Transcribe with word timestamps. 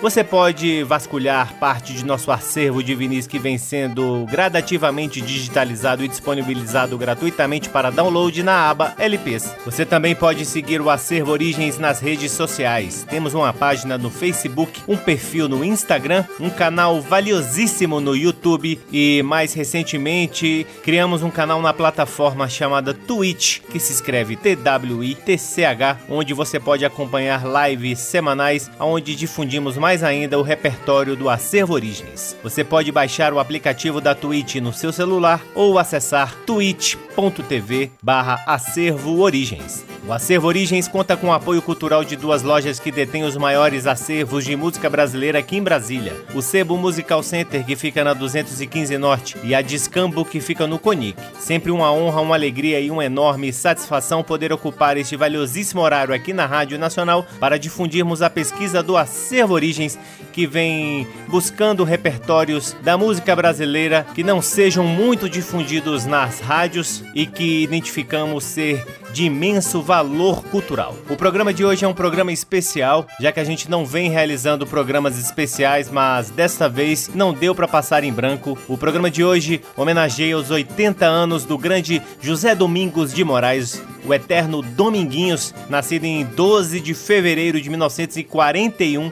você 0.00 0.22
pode 0.22 0.82
vasculhar 0.84 1.54
parte 1.54 1.92
de 1.92 2.04
nosso 2.04 2.30
acervo 2.30 2.82
de 2.82 2.94
vinis 2.94 3.26
que 3.26 3.38
vem 3.38 3.58
sendo 3.58 4.24
gradativamente 4.30 5.20
digitalizado 5.20 6.04
e 6.04 6.08
disponibilizado 6.08 6.96
gratuitamente 6.96 7.68
para 7.68 7.90
download 7.90 8.42
na 8.42 8.70
aba 8.70 8.94
LPs. 8.98 9.54
Você 9.64 9.84
também 9.84 10.14
pode 10.14 10.44
seguir 10.44 10.80
o 10.80 10.88
Acervo 10.88 11.32
Origens 11.32 11.78
nas 11.78 12.00
redes 12.00 12.30
sociais. 12.32 13.06
Temos 13.08 13.34
uma 13.34 13.52
página 13.52 13.98
no 13.98 14.10
Facebook, 14.10 14.80
um 14.86 14.96
perfil 14.96 15.48
no 15.48 15.64
Instagram, 15.64 16.24
um 16.38 16.50
canal 16.50 17.00
valiosíssimo 17.00 18.00
no 18.00 18.14
YouTube 18.14 18.80
e 18.92 19.22
mais 19.24 19.54
recentemente 19.54 20.66
criamos 20.82 21.22
um 21.22 21.30
canal 21.30 21.60
na 21.60 21.72
plataforma 21.72 22.48
chamada 22.48 22.94
Twitch, 22.94 23.60
que 23.60 23.80
se 23.80 23.92
escreve 23.92 24.36
T-W-I-T-C-H, 24.36 25.98
onde 26.08 26.32
você 26.32 26.60
pode 26.60 26.84
acompanhar 26.84 27.42
lives 27.44 27.98
semanais 27.98 28.70
onde 28.78 29.14
difundimos 29.32 29.78
mais 29.78 30.02
ainda 30.02 30.38
o 30.38 30.42
repertório 30.42 31.16
do 31.16 31.30
Acervo 31.30 31.72
Origens. 31.72 32.36
Você 32.42 32.62
pode 32.62 32.92
baixar 32.92 33.32
o 33.32 33.38
aplicativo 33.38 33.98
da 33.98 34.14
Twitch 34.14 34.56
no 34.56 34.74
seu 34.74 34.92
celular 34.92 35.42
ou 35.54 35.78
acessar 35.78 36.36
twitch.tv 36.44 37.92
barra 38.02 38.44
Acervo 38.46 39.20
Origens. 39.20 39.86
O 40.06 40.12
Acervo 40.12 40.48
Origens 40.48 40.86
conta 40.86 41.16
com 41.16 41.28
o 41.28 41.32
apoio 41.32 41.62
cultural 41.62 42.04
de 42.04 42.16
duas 42.16 42.42
lojas 42.42 42.78
que 42.78 42.90
detêm 42.90 43.22
os 43.22 43.36
maiores 43.36 43.86
acervos 43.86 44.44
de 44.44 44.54
música 44.54 44.90
brasileira 44.90 45.38
aqui 45.38 45.56
em 45.56 45.62
Brasília. 45.62 46.12
O 46.34 46.42
Sebo 46.42 46.76
Musical 46.76 47.22
Center, 47.22 47.64
que 47.64 47.76
fica 47.76 48.02
na 48.02 48.12
215 48.12 48.98
Norte, 48.98 49.38
e 49.44 49.54
a 49.54 49.62
Discambo, 49.62 50.24
que 50.24 50.40
fica 50.40 50.66
no 50.66 50.78
Conic. 50.78 51.16
Sempre 51.38 51.70
uma 51.70 51.92
honra, 51.92 52.20
uma 52.20 52.34
alegria 52.34 52.80
e 52.80 52.90
uma 52.90 53.04
enorme 53.04 53.52
satisfação 53.52 54.24
poder 54.24 54.52
ocupar 54.52 54.96
este 54.96 55.16
valiosíssimo 55.16 55.80
horário 55.80 56.12
aqui 56.12 56.32
na 56.32 56.46
Rádio 56.46 56.78
Nacional 56.78 57.24
para 57.38 57.56
difundirmos 57.56 58.22
a 58.22 58.28
pesquisa 58.28 58.82
do 58.82 58.96
Acervo 58.96 59.21
Origens, 59.48 59.98
que 60.32 60.46
vem 60.46 61.06
buscando 61.28 61.84
repertórios 61.84 62.74
da 62.82 62.96
música 62.96 63.36
brasileira 63.36 64.06
que 64.14 64.24
não 64.24 64.40
sejam 64.42 64.84
muito 64.84 65.28
difundidos 65.28 66.06
nas 66.06 66.40
rádios 66.40 67.04
e 67.14 67.26
que 67.26 67.62
identificamos 67.62 68.44
ser 68.44 68.84
de 69.12 69.24
imenso 69.24 69.82
valor 69.82 70.42
cultural. 70.44 70.96
O 71.08 71.16
programa 71.16 71.52
de 71.52 71.64
hoje 71.64 71.84
é 71.84 71.88
um 71.88 71.92
programa 71.92 72.32
especial, 72.32 73.06
já 73.20 73.30
que 73.30 73.40
a 73.40 73.44
gente 73.44 73.70
não 73.70 73.84
vem 73.84 74.10
realizando 74.10 74.66
programas 74.66 75.18
especiais, 75.18 75.90
mas 75.90 76.30
desta 76.30 76.68
vez 76.68 77.10
não 77.14 77.34
deu 77.34 77.54
para 77.54 77.68
passar 77.68 78.02
em 78.04 78.12
branco. 78.12 78.58
O 78.66 78.78
programa 78.78 79.10
de 79.10 79.22
hoje 79.22 79.60
homenageia 79.76 80.36
os 80.36 80.50
80 80.50 81.04
anos 81.04 81.44
do 81.44 81.58
grande 81.58 82.00
José 82.20 82.54
Domingos 82.54 83.12
de 83.12 83.22
Moraes, 83.22 83.82
o 84.04 84.12
eterno 84.12 84.62
Dominguinhos, 84.62 85.54
nascido 85.68 86.04
em 86.04 86.24
12 86.24 86.80
de 86.80 86.94
fevereiro 86.94 87.60
de 87.60 87.68
1941 87.68 89.11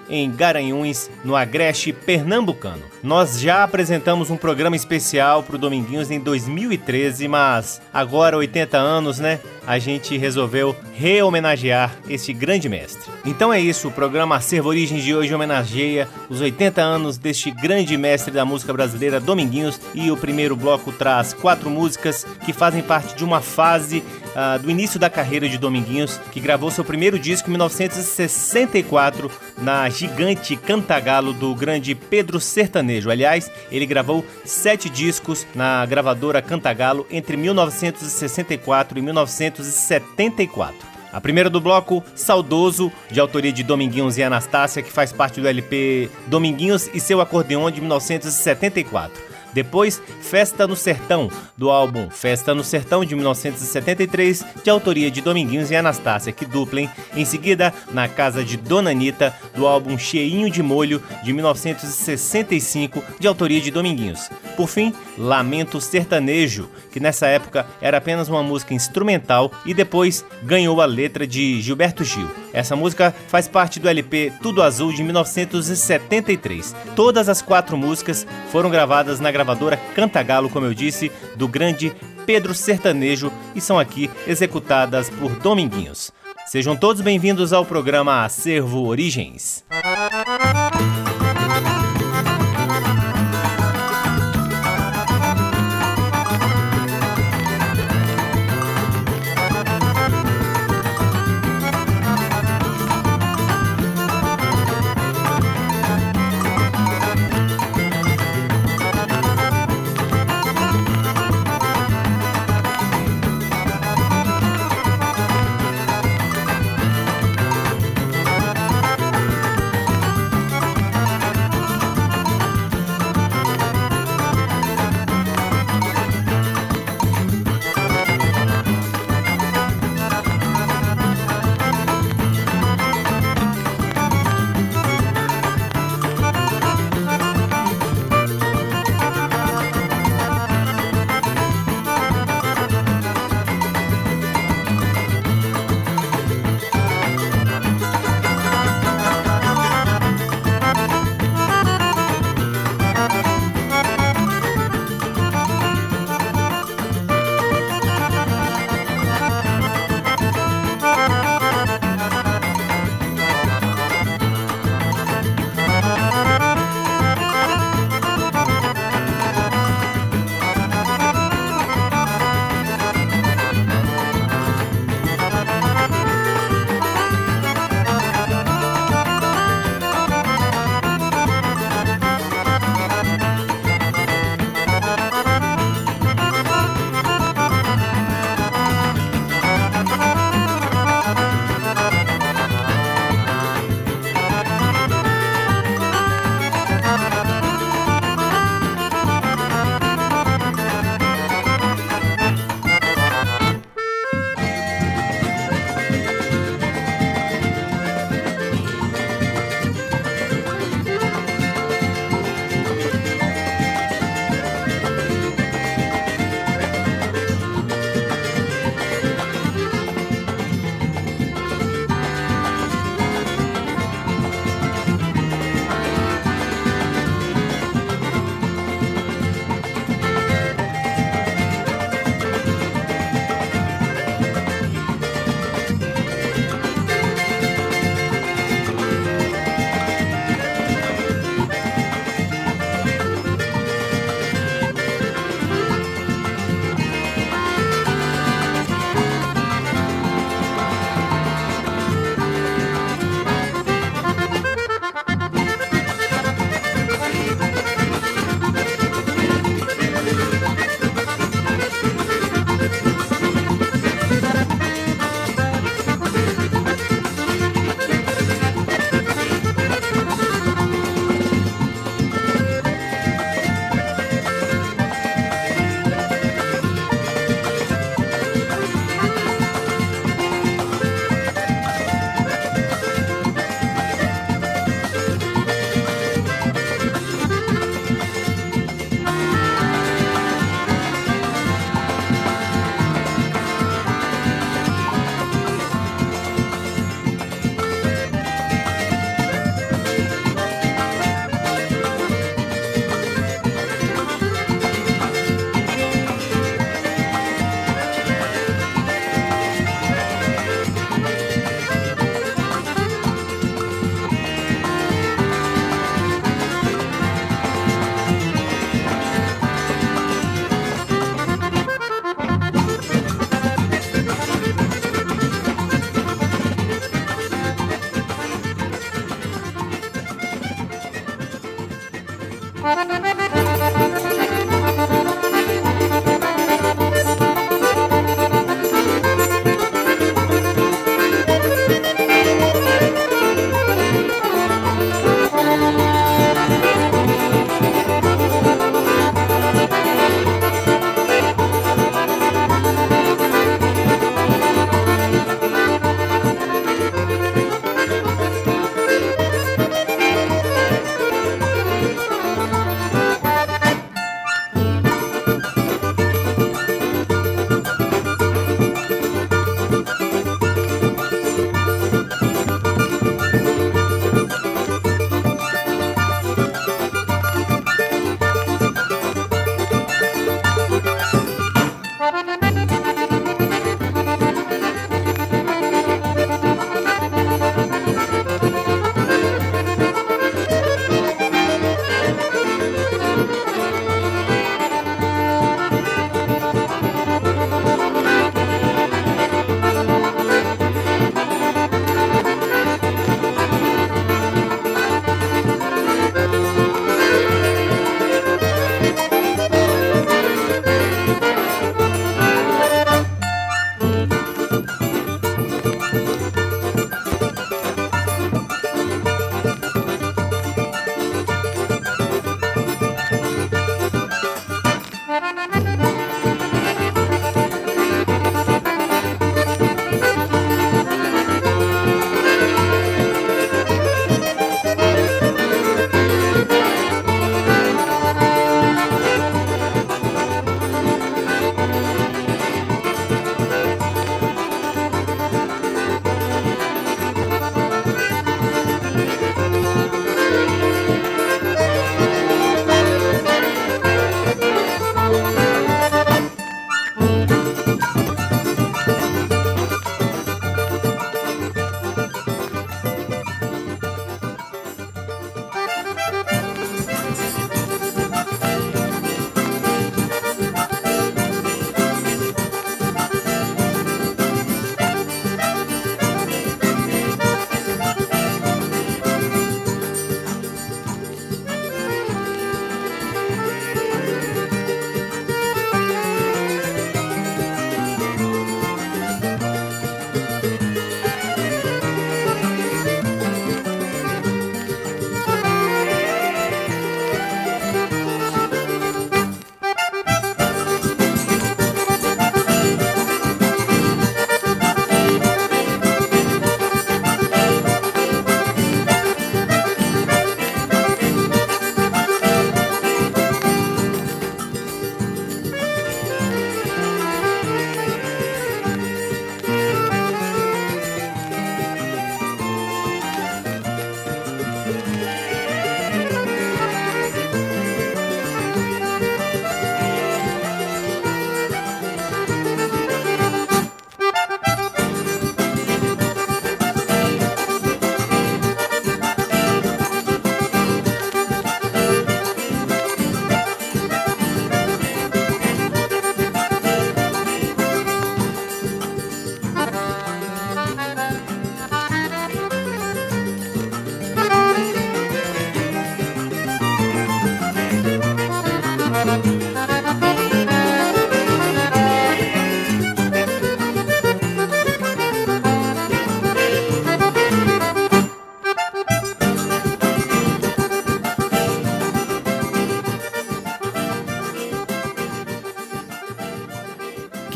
em 0.11 0.29
Garanhuns, 0.29 1.09
no 1.23 1.35
Agreste 1.35 1.93
Pernambucano. 1.93 2.83
Nós 3.01 3.39
já 3.39 3.63
apresentamos 3.63 4.29
um 4.29 4.37
programa 4.37 4.75
especial 4.75 5.41
para 5.41 5.55
o 5.55 5.59
Dominguinhos 5.59 6.11
em 6.11 6.19
2013, 6.19 7.27
mas 7.27 7.81
agora, 7.91 8.37
80 8.37 8.77
anos, 8.77 9.17
né? 9.17 9.39
A 9.65 9.79
gente 9.79 10.17
resolveu 10.17 10.75
rehomenagear 10.93 11.95
esse 12.09 12.33
grande 12.33 12.67
mestre. 12.67 13.11
Então 13.25 13.53
é 13.53 13.59
isso, 13.59 13.87
o 13.87 13.91
programa 13.91 14.35
Acervo 14.35 14.69
Origens 14.69 15.03
de 15.03 15.15
hoje 15.15 15.33
homenageia 15.33 16.07
os 16.29 16.41
80 16.41 16.81
anos 16.81 17.17
deste 17.17 17.51
grande 17.51 17.95
mestre 17.97 18.31
da 18.31 18.43
música 18.43 18.73
brasileira, 18.73 19.19
Dominguinhos, 19.19 19.79
e 19.93 20.11
o 20.11 20.17
primeiro 20.17 20.55
bloco 20.55 20.91
traz 20.91 21.33
quatro 21.33 21.69
músicas 21.69 22.25
que 22.45 22.53
fazem 22.53 22.81
parte 22.81 23.15
de 23.15 23.23
uma 23.23 23.39
fase 23.39 24.03
uh, 24.35 24.59
do 24.59 24.69
início 24.69 24.99
da 24.99 25.09
carreira 25.09 25.47
de 25.47 25.57
Dominguinhos, 25.57 26.19
que 26.31 26.39
gravou 26.39 26.69
seu 26.71 26.83
primeiro 26.83 27.17
disco 27.17 27.47
em 27.47 27.51
1964 27.51 29.31
na 29.57 29.89
gigante 30.01 30.55
Cantagalo 30.55 31.31
do 31.31 31.53
grande 31.53 31.93
Pedro 31.93 32.39
Sertanejo. 32.39 33.11
Aliás, 33.11 33.51
ele 33.71 33.85
gravou 33.85 34.25
sete 34.43 34.89
discos 34.89 35.45
na 35.53 35.85
gravadora 35.85 36.41
Cantagalo 36.41 37.05
entre 37.11 37.37
1964 37.37 38.97
e 38.97 39.01
1974. 39.03 40.75
A 41.13 41.21
primeira 41.21 41.51
do 41.51 41.61
bloco, 41.61 42.03
Saudoso, 42.15 42.91
de 43.11 43.19
autoria 43.19 43.53
de 43.53 43.61
Dominguinhos 43.61 44.17
e 44.17 44.23
Anastácia, 44.23 44.81
que 44.81 44.91
faz 44.91 45.11
parte 45.11 45.39
do 45.39 45.47
LP 45.47 46.09
Dominguinhos 46.25 46.89
e 46.95 46.99
seu 46.99 47.21
acordeon 47.21 47.69
de 47.69 47.79
1974. 47.79 49.30
Depois, 49.53 50.01
Festa 50.21 50.67
no 50.67 50.75
Sertão, 50.75 51.29
do 51.57 51.69
álbum 51.69 52.09
Festa 52.09 52.55
no 52.55 52.63
Sertão 52.63 53.03
de 53.03 53.15
1973, 53.15 54.45
de 54.63 54.69
autoria 54.69 55.11
de 55.11 55.21
Dominguinhos 55.21 55.71
e 55.71 55.75
Anastácia, 55.75 56.31
que 56.31 56.45
duplem. 56.45 56.89
Em 57.15 57.25
seguida, 57.25 57.73
Na 57.91 58.07
Casa 58.07 58.43
de 58.43 58.57
Dona 58.57 58.91
Anitta, 58.91 59.35
do 59.55 59.67
álbum 59.67 59.97
Cheinho 59.97 60.49
de 60.49 60.63
Molho 60.63 61.01
de 61.23 61.33
1965, 61.33 63.03
de 63.19 63.27
autoria 63.27 63.59
de 63.59 63.71
Dominguinhos. 63.71 64.29
Por 64.55 64.67
fim, 64.67 64.93
Lamento 65.17 65.81
Sertanejo, 65.81 66.69
que 66.91 66.99
nessa 66.99 67.27
época 67.27 67.65
era 67.81 67.97
apenas 67.97 68.29
uma 68.29 68.43
música 68.43 68.73
instrumental 68.73 69.51
e 69.65 69.73
depois 69.73 70.25
ganhou 70.43 70.81
a 70.81 70.85
letra 70.85 71.27
de 71.27 71.61
Gilberto 71.61 72.03
Gil. 72.03 72.29
Essa 72.53 72.75
música 72.75 73.13
faz 73.27 73.47
parte 73.47 73.79
do 73.79 73.87
LP 73.87 74.33
Tudo 74.41 74.61
Azul 74.61 74.93
de 74.93 75.03
1973. 75.03 76.75
Todas 76.95 77.29
as 77.29 77.41
quatro 77.41 77.77
músicas 77.77 78.27
foram 78.51 78.69
gravadas 78.69 79.19
na 79.19 79.31
gravadora 79.31 79.77
Cantagalo, 79.95 80.49
como 80.49 80.65
eu 80.65 80.73
disse, 80.73 81.11
do 81.35 81.47
grande 81.47 81.93
Pedro 82.25 82.53
Sertanejo 82.53 83.31
e 83.55 83.61
são 83.61 83.79
aqui 83.79 84.09
executadas 84.27 85.09
por 85.09 85.31
Dominguinhos. 85.39 86.11
Sejam 86.45 86.75
todos 86.75 87.01
bem-vindos 87.01 87.53
ao 87.53 87.65
programa 87.65 88.25
Acervo 88.25 88.85
Origens. 88.85 89.63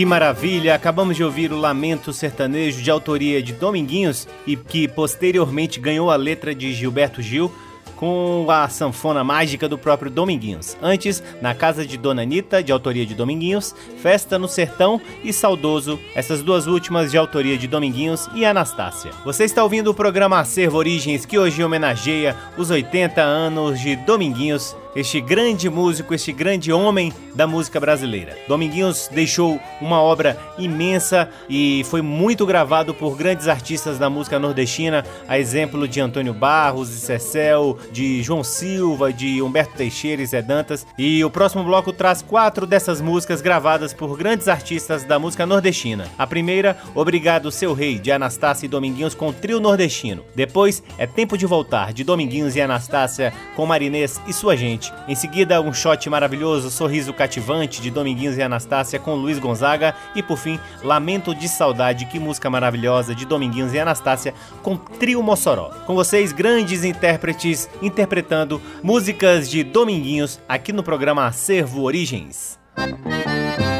Que 0.05 0.09
maravilha! 0.09 0.75
Acabamos 0.75 1.17
de 1.17 1.23
ouvir 1.23 1.51
o 1.51 1.57
Lamento 1.57 2.13
Sertanejo 2.13 2.79
de 2.79 2.91
autoria 2.91 3.41
de 3.41 3.53
Dominguinhos 3.53 4.27
e 4.45 4.55
que 4.55 4.87
posteriormente 4.87 5.79
ganhou 5.79 6.11
a 6.11 6.15
letra 6.15 6.53
de 6.53 6.71
Gilberto 6.73 7.23
Gil 7.23 7.51
com 7.95 8.45
a 8.47 8.69
sanfona 8.69 9.23
mágica 9.23 9.67
do 9.67 9.79
próprio 9.79 10.11
Dominguinhos. 10.11 10.77
Antes, 10.79 11.23
na 11.41 11.55
casa 11.55 11.83
de 11.83 11.97
Dona 11.97 12.21
Anitta, 12.21 12.61
de 12.61 12.71
autoria 12.71 13.03
de 13.03 13.15
Dominguinhos, 13.15 13.73
Festa 13.97 14.37
no 14.37 14.47
Sertão 14.47 15.01
e 15.23 15.33
Saudoso, 15.33 15.99
essas 16.13 16.43
duas 16.43 16.67
últimas 16.67 17.09
de 17.09 17.17
autoria 17.17 17.57
de 17.57 17.67
Dominguinhos 17.67 18.29
e 18.35 18.45
Anastácia. 18.45 19.09
Você 19.25 19.45
está 19.45 19.63
ouvindo 19.63 19.89
o 19.89 19.95
programa 19.95 20.39
Acervo 20.39 20.77
Origens, 20.77 21.25
que 21.25 21.39
hoje 21.39 21.63
homenageia 21.63 22.35
os 22.55 22.69
80 22.69 23.23
anos 23.23 23.79
de 23.79 23.95
Dominguinhos 23.95 24.75
este 24.95 25.19
grande 25.19 25.69
músico, 25.69 26.13
este 26.13 26.31
grande 26.31 26.71
homem 26.71 27.11
da 27.35 27.45
música 27.45 27.79
brasileira. 27.79 28.37
Dominguinhos 28.47 29.09
deixou 29.11 29.59
uma 29.81 30.01
obra 30.01 30.37
imensa 30.57 31.29
e 31.49 31.83
foi 31.85 32.01
muito 32.01 32.45
gravado 32.45 32.93
por 32.93 33.17
grandes 33.17 33.47
artistas 33.47 33.97
da 33.97 34.09
música 34.09 34.39
nordestina, 34.39 35.05
a 35.27 35.37
exemplo 35.37 35.87
de 35.87 35.99
Antônio 35.99 36.33
Barros 36.33 36.89
e 36.95 36.99
Cecel, 36.99 37.77
de 37.91 38.23
João 38.23 38.43
Silva, 38.43 39.11
de 39.11 39.41
Humberto 39.41 39.75
Teixeira 39.75 40.21
e 40.21 40.25
Zé 40.25 40.41
Dantas. 40.41 40.87
E 40.97 41.23
o 41.23 41.29
próximo 41.29 41.63
bloco 41.63 41.91
traz 41.91 42.21
quatro 42.21 42.65
dessas 42.65 43.01
músicas 43.01 43.41
gravadas 43.41 43.93
por 43.93 44.17
grandes 44.17 44.47
artistas 44.47 45.03
da 45.03 45.19
música 45.19 45.45
nordestina. 45.45 46.07
A 46.17 46.25
primeira, 46.25 46.77
Obrigado 46.93 47.51
Seu 47.51 47.73
Rei, 47.73 47.99
de 47.99 48.11
Anastácia 48.11 48.65
e 48.65 48.69
Dominguinhos 48.69 49.13
com 49.13 49.33
trio 49.33 49.59
nordestino. 49.59 50.23
Depois, 50.33 50.81
É 50.97 51.05
Tempo 51.05 51.37
de 51.37 51.45
Voltar, 51.45 51.91
de 51.91 52.03
Dominguinhos 52.03 52.55
e 52.55 52.61
Anastácia 52.61 53.33
com 53.55 53.65
Marinês 53.65 54.21
e 54.27 54.31
sua 54.31 54.55
gente. 54.55 54.84
Em 55.07 55.15
seguida, 55.15 55.61
um 55.61 55.73
shot 55.73 56.09
maravilhoso, 56.09 56.69
Sorriso 56.69 57.13
Cativante 57.13 57.81
de 57.81 57.91
Dominguinhos 57.91 58.37
e 58.37 58.41
Anastácia 58.41 58.99
com 58.99 59.15
Luiz 59.15 59.39
Gonzaga. 59.39 59.95
E 60.15 60.23
por 60.23 60.37
fim, 60.37 60.59
Lamento 60.83 61.33
de 61.33 61.47
Saudade, 61.47 62.05
que 62.05 62.19
música 62.19 62.49
maravilhosa 62.49 63.13
de 63.13 63.25
Dominguinhos 63.25 63.73
e 63.73 63.79
Anastácia 63.79 64.33
com 64.61 64.75
Trio 64.75 65.21
Mossoró. 65.21 65.69
Com 65.85 65.95
vocês, 65.95 66.31
grandes 66.31 66.83
intérpretes 66.83 67.69
interpretando 67.81 68.61
músicas 68.81 69.49
de 69.49 69.63
Dominguinhos 69.63 70.39
aqui 70.47 70.71
no 70.71 70.83
programa 70.83 71.25
Acervo 71.25 71.83
Origens. 71.83 72.59
Obrigado, 72.77 73.74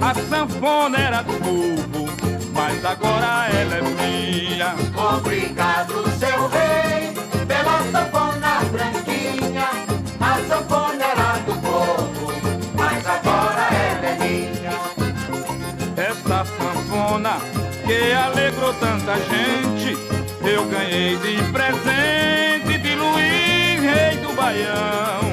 A 0.00 0.14
sanfona 0.14 0.96
era 0.96 1.22
do 1.22 1.34
povo, 1.34 2.08
mas 2.54 2.82
agora 2.82 3.48
ela 3.52 3.74
é 3.74 3.82
minha. 3.82 4.74
Obrigado, 5.16 6.08
seu 6.18 6.48
rei, 6.48 7.12
pela 7.46 7.82
sanfona 7.92 8.60
branquinha. 8.72 9.68
A 10.18 10.38
sanfona 10.48 11.04
era 11.04 11.38
do 11.40 11.54
povo, 11.60 12.32
mas 12.74 13.06
agora 13.06 13.68
ela 13.70 14.06
é 14.06 14.18
minha. 14.18 14.72
Essa 15.94 16.44
sanfona 16.46 17.38
que 17.84 18.12
alegrou 18.12 18.72
tanta 18.74 19.16
gente, 19.16 19.98
eu 20.42 20.64
ganhei 20.66 21.16
de 21.18 21.42
presente 21.52 22.78
de 22.78 22.94
Luiz, 22.94 23.82
rei 23.82 24.16
do 24.22 24.32
Baião. 24.34 25.27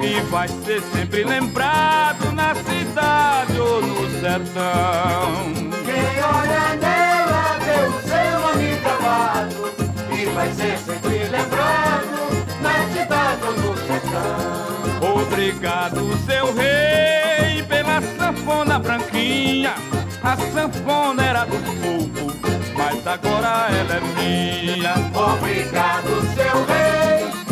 E 0.00 0.20
vai 0.30 0.48
ser 0.48 0.80
sempre 0.80 1.22
lembrado 1.22 2.32
na 2.32 2.54
cidade 2.54 3.60
ou 3.60 3.82
no 3.82 4.20
sertão. 4.20 5.44
Quem 5.84 6.22
olha 6.22 6.76
nela 6.76 7.58
vê 7.58 7.86
o 7.86 7.92
seu 8.08 8.40
nome 8.40 8.76
gravado 8.76 9.74
e 10.18 10.24
vai 10.26 10.50
ser 10.52 10.78
sempre 10.78 11.18
lembrado 11.24 12.46
na 12.62 12.86
cidade 12.88 13.44
ou 13.44 13.52
no 13.52 13.76
sertão. 13.86 15.20
Obrigado, 15.20 16.16
seu 16.24 16.54
rei, 16.54 17.62
pela 17.64 18.00
sanfona 18.16 18.78
branquinha. 18.78 19.74
A 20.22 20.36
sanfona 20.36 21.22
era 21.22 21.44
do 21.44 21.58
povo, 21.82 22.32
mas 22.74 23.06
agora 23.06 23.68
ela 23.68 23.96
é 23.96 24.00
minha. 24.00 24.94
Obrigado, 25.12 26.08
seu 26.34 26.64
rei, 26.64 27.43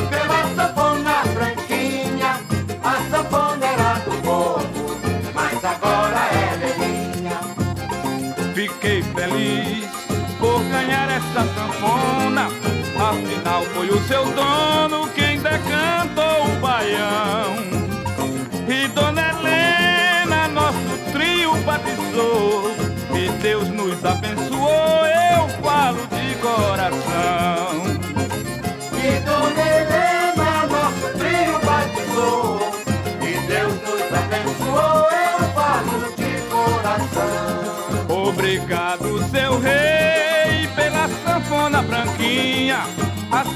essa 11.85 12.22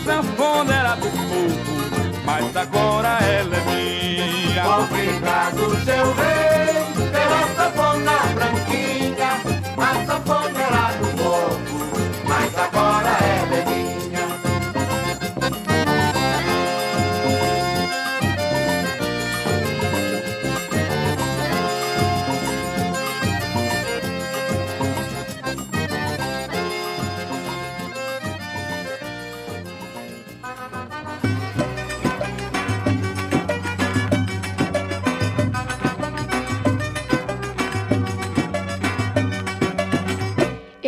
sanfona 0.07 0.73
era 0.73 0.95
do 0.95 1.11
povo, 1.11 2.23
mas 2.25 2.57
agora 2.57 3.19
ela 3.25 3.57
é 3.57 3.65
minha. 3.65 4.79
Obrigado, 4.79 5.85
seu 5.85 6.15
rei, 6.15 6.66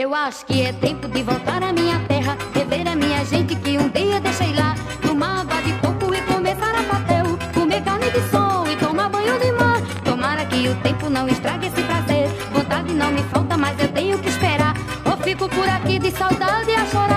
Eu 0.09 0.15
acho 0.15 0.47
que 0.47 0.63
é 0.63 0.73
tempo 0.73 1.07
de 1.07 1.23
voltar 1.23 1.63
à 1.63 1.71
minha 1.71 1.99
terra, 2.09 2.35
rever 2.55 2.89
a 2.89 2.97
minha 2.97 3.23
gente 3.27 3.55
que 3.57 3.77
um 3.77 3.91
dia 3.91 4.19
deixei 4.19 4.55
lá. 4.55 4.75
Tomar 5.03 5.43
água 5.43 5.61
de 5.61 5.71
coco 5.81 6.15
e 6.15 6.23
comer 6.23 6.57
sarapatel, 6.57 7.27
comer 7.53 7.83
carne 7.83 8.11
de 8.11 8.23
sol 8.31 8.67
e 8.67 8.75
tomar 8.77 9.11
banho 9.11 9.39
de 9.39 9.53
mar. 9.53 9.83
Tomara 10.03 10.47
que 10.47 10.67
o 10.67 10.75
tempo 10.77 11.11
não 11.11 11.29
estrague 11.29 11.67
esse 11.67 11.83
prazer. 11.83 12.29
Vontade 12.51 12.95
não 12.95 13.11
me 13.11 13.23
falta, 13.25 13.59
mas 13.59 13.79
eu 13.79 13.89
tenho 13.89 14.19
que 14.19 14.31
esperar. 14.31 14.73
Ou 15.05 15.15
fico 15.19 15.47
por 15.47 15.69
aqui 15.69 15.99
de 15.99 16.11
saudade 16.11 16.73
a 16.73 16.87
chorar, 16.87 17.08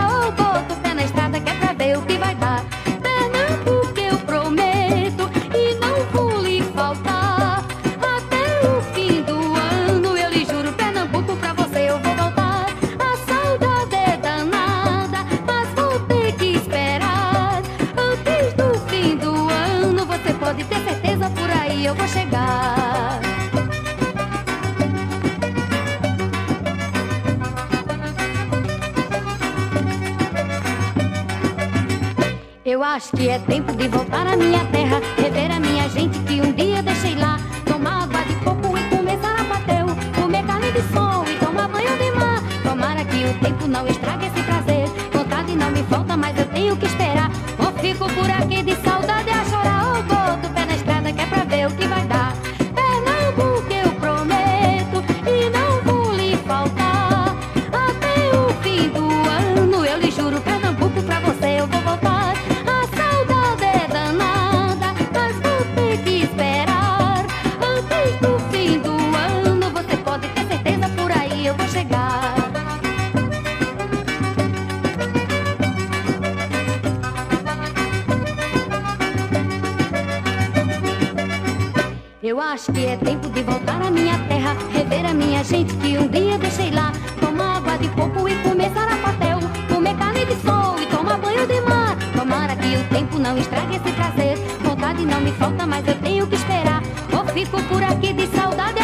Eu 82.23 82.39
acho 82.39 82.71
que 82.71 82.85
é 82.85 82.95
tempo 82.97 83.27
de 83.29 83.41
voltar 83.41 83.81
à 83.81 83.89
minha 83.89 84.15
terra, 84.27 84.55
rever 84.71 85.09
a 85.09 85.11
minha 85.13 85.43
gente 85.43 85.75
que 85.77 85.97
um 85.97 86.07
dia 86.07 86.37
deixei 86.37 86.69
lá. 86.69 86.91
Tomar 87.19 87.57
água 87.57 87.77
de 87.79 87.87
coco 87.89 88.29
e 88.29 88.35
comer 88.43 88.71
sarapatel, 88.71 89.39
comer 89.67 89.97
carne 89.97 90.25
de 90.25 90.35
sol 90.35 90.79
e 90.79 90.85
tomar 90.85 91.17
banho 91.17 91.47
de 91.47 91.59
mar. 91.61 91.97
Tomara 92.15 92.55
que 92.55 92.75
o 92.75 92.83
tempo 92.89 93.17
não 93.17 93.35
estrague 93.39 93.77
esse 93.77 93.91
prazer. 93.93 94.37
Vontade 94.61 95.03
não 95.03 95.19
me 95.19 95.31
falta, 95.31 95.65
mas 95.65 95.87
eu 95.87 95.95
tenho 95.95 96.27
que 96.27 96.35
esperar. 96.35 96.83
Ou 97.11 97.25
fico 97.33 97.59
por 97.63 97.81
aqui 97.81 98.13
de 98.13 98.27
saudade 98.27 98.80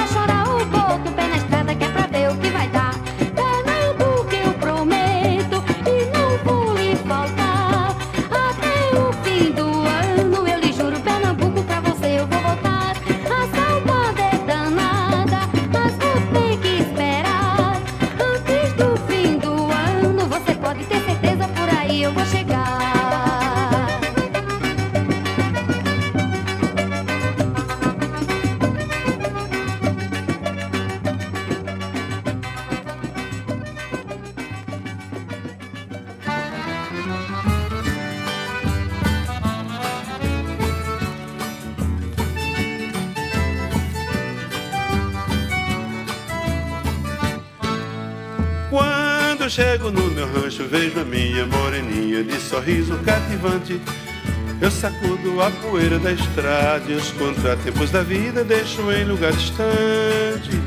chego 49.58 49.89
no 49.89 50.04
meu 50.12 50.32
rancho, 50.32 50.67
vejo 50.67 51.00
a 51.00 51.04
minha 51.04 51.43
moreninha 51.48 52.24
de 52.24 52.39
sorriso 52.39 52.96
cativante. 53.04 53.82
Eu 54.62 54.70
sacudo 54.70 55.41
a 55.41 55.50
poeira 55.50 55.98
da 55.98 56.12
estrada 56.12 56.84
e 56.88 56.93
os 56.93 57.10
contratempos 57.13 57.89
da 57.89 58.04
vida 58.04 58.43
deixo 58.43 58.91
em 58.91 59.06
lugar 59.06 59.32
distante. 59.32 60.62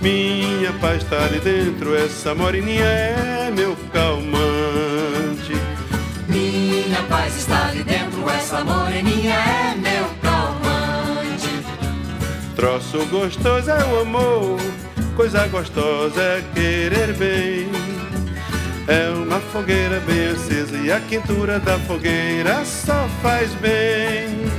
Minha 0.00 0.72
paz 0.80 1.02
está 1.02 1.24
ali 1.26 1.40
dentro, 1.40 1.94
essa 1.94 2.34
moreninha 2.34 2.86
é 2.86 3.50
meu 3.54 3.76
calmante. 3.92 5.52
Minha 6.26 7.02
paz 7.10 7.36
está 7.36 7.68
ali 7.68 7.84
dentro, 7.84 8.30
essa 8.30 8.64
moreninha 8.64 9.34
é 9.34 9.74
meu 9.74 10.06
calmante. 10.22 11.50
Troço 12.56 13.04
gostoso 13.10 13.70
é 13.70 13.84
o 13.92 14.00
amor, 14.00 14.58
coisa 15.14 15.46
gostosa 15.48 16.22
é 16.22 16.42
querer 16.54 17.12
bem. 17.12 17.81
É 18.88 19.08
uma 19.10 19.38
fogueira 19.38 20.00
bem 20.00 20.28
acesa 20.28 20.76
e 20.76 20.90
a 20.90 21.00
quentura 21.00 21.60
da 21.60 21.78
fogueira 21.80 22.64
só 22.64 23.08
faz 23.22 23.54
bem. 23.54 24.50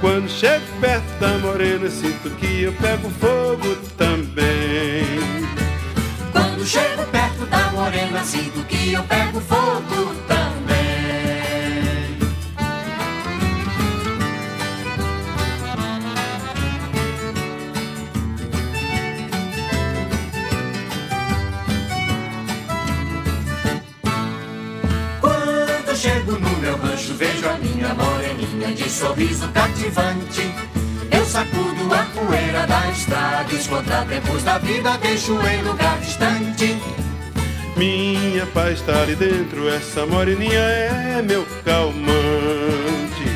Quando 0.00 0.28
chego 0.28 0.64
perto 0.80 1.20
da 1.20 1.38
morena, 1.38 1.88
sinto 1.88 2.28
que 2.30 2.62
eu 2.64 2.72
pego 2.72 3.08
fogo 3.10 3.76
também. 3.96 5.04
Quando 6.32 6.66
chego 6.66 7.04
perto 7.06 7.46
da 7.46 7.70
morena, 7.70 8.24
sinto 8.24 8.64
que 8.66 8.94
eu 8.94 9.02
pego 9.04 9.40
fogo 9.40 10.14
meu 26.62 26.76
rancho, 26.76 27.12
vejo 27.14 27.48
a 27.48 27.54
minha 27.54 27.92
moreninha 27.92 28.72
de 28.72 28.88
sorriso 28.88 29.48
cativante. 29.48 30.48
Eu 31.10 31.24
sacudo 31.26 31.92
a 31.92 32.04
poeira 32.14 32.66
da 32.68 32.88
estrada, 32.88 33.52
os 33.52 33.66
contratempos 33.66 34.44
da 34.44 34.58
vida 34.58 34.96
deixo 34.98 35.32
em 35.44 35.62
lugar 35.62 35.98
distante. 35.98 36.78
Minha 37.76 38.46
paz 38.46 38.78
está 38.78 39.02
ali 39.02 39.16
dentro, 39.16 39.68
essa 39.68 40.06
moreninha 40.06 40.60
é 40.60 41.20
meu 41.20 41.44
calmante. 41.64 43.26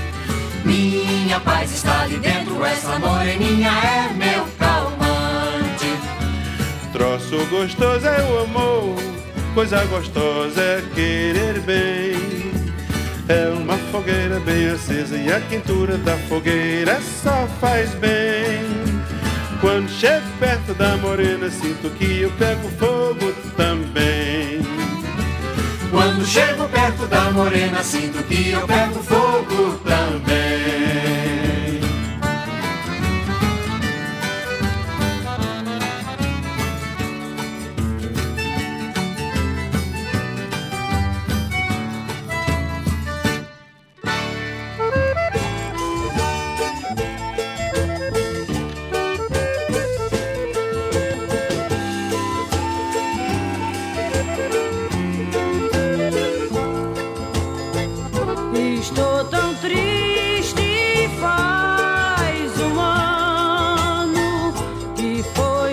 Minha 0.65 1.41
paz 1.41 1.73
está 1.73 2.03
ali 2.03 2.19
dentro, 2.19 2.65
essa 2.65 2.97
moreninha 2.99 3.71
é 3.71 4.13
meu 4.15 4.47
calmante. 4.57 5.99
Troço 6.93 7.45
gostoso 7.51 8.07
é 8.07 8.23
o 8.23 8.45
amor, 8.45 8.97
coisa 9.53 9.85
gostosa 9.87 10.61
é 10.61 10.83
querer 10.95 11.61
bem. 11.61 12.46
É 13.29 13.49
uma 13.49 13.77
fogueira 13.91 14.39
bem 14.41 14.69
acesa 14.69 15.17
e 15.17 15.33
a 15.33 15.41
quentura 15.41 15.97
da 15.99 16.17
fogueira 16.29 17.01
só 17.23 17.47
faz 17.61 17.91
bem. 17.95 18.63
Quando 19.61 19.89
chego 19.89 20.27
perto 20.39 20.75
da 20.75 20.97
morena, 20.97 21.51
sinto 21.51 21.91
que 21.91 22.21
eu 22.21 22.31
pego 22.33 22.69
fogo 22.79 23.33
também. 23.57 24.61
Quando 25.91 26.25
chego 26.25 26.69
perto 26.69 27.07
da 27.09 27.31
morena, 27.33 27.83
sinto 27.83 28.23
que 28.25 28.51
eu 28.51 28.65
pego 28.67 29.03
fogo 29.03 29.81
também. 29.85 30.56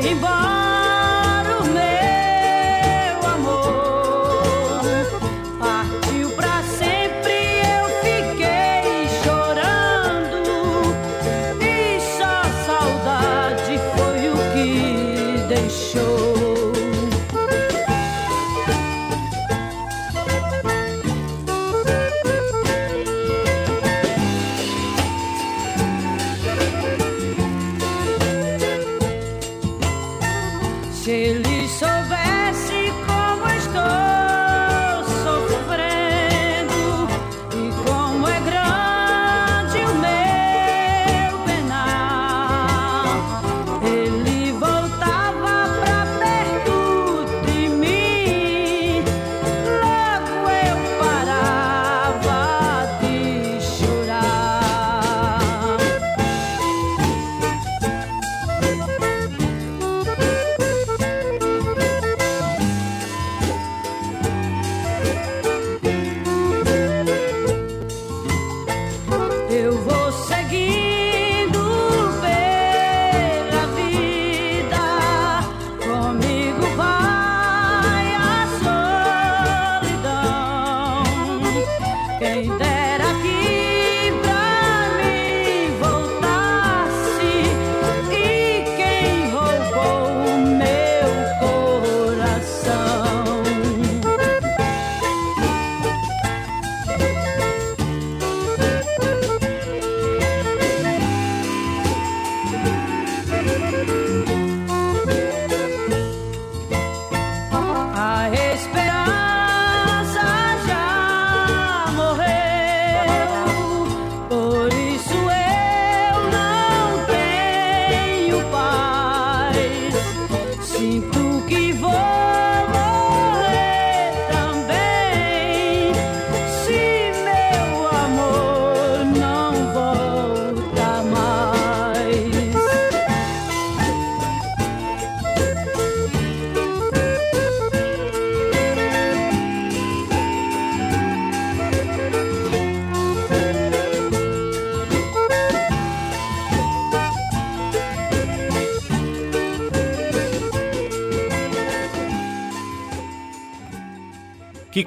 Foi 0.03 0.11
embora 0.11 0.52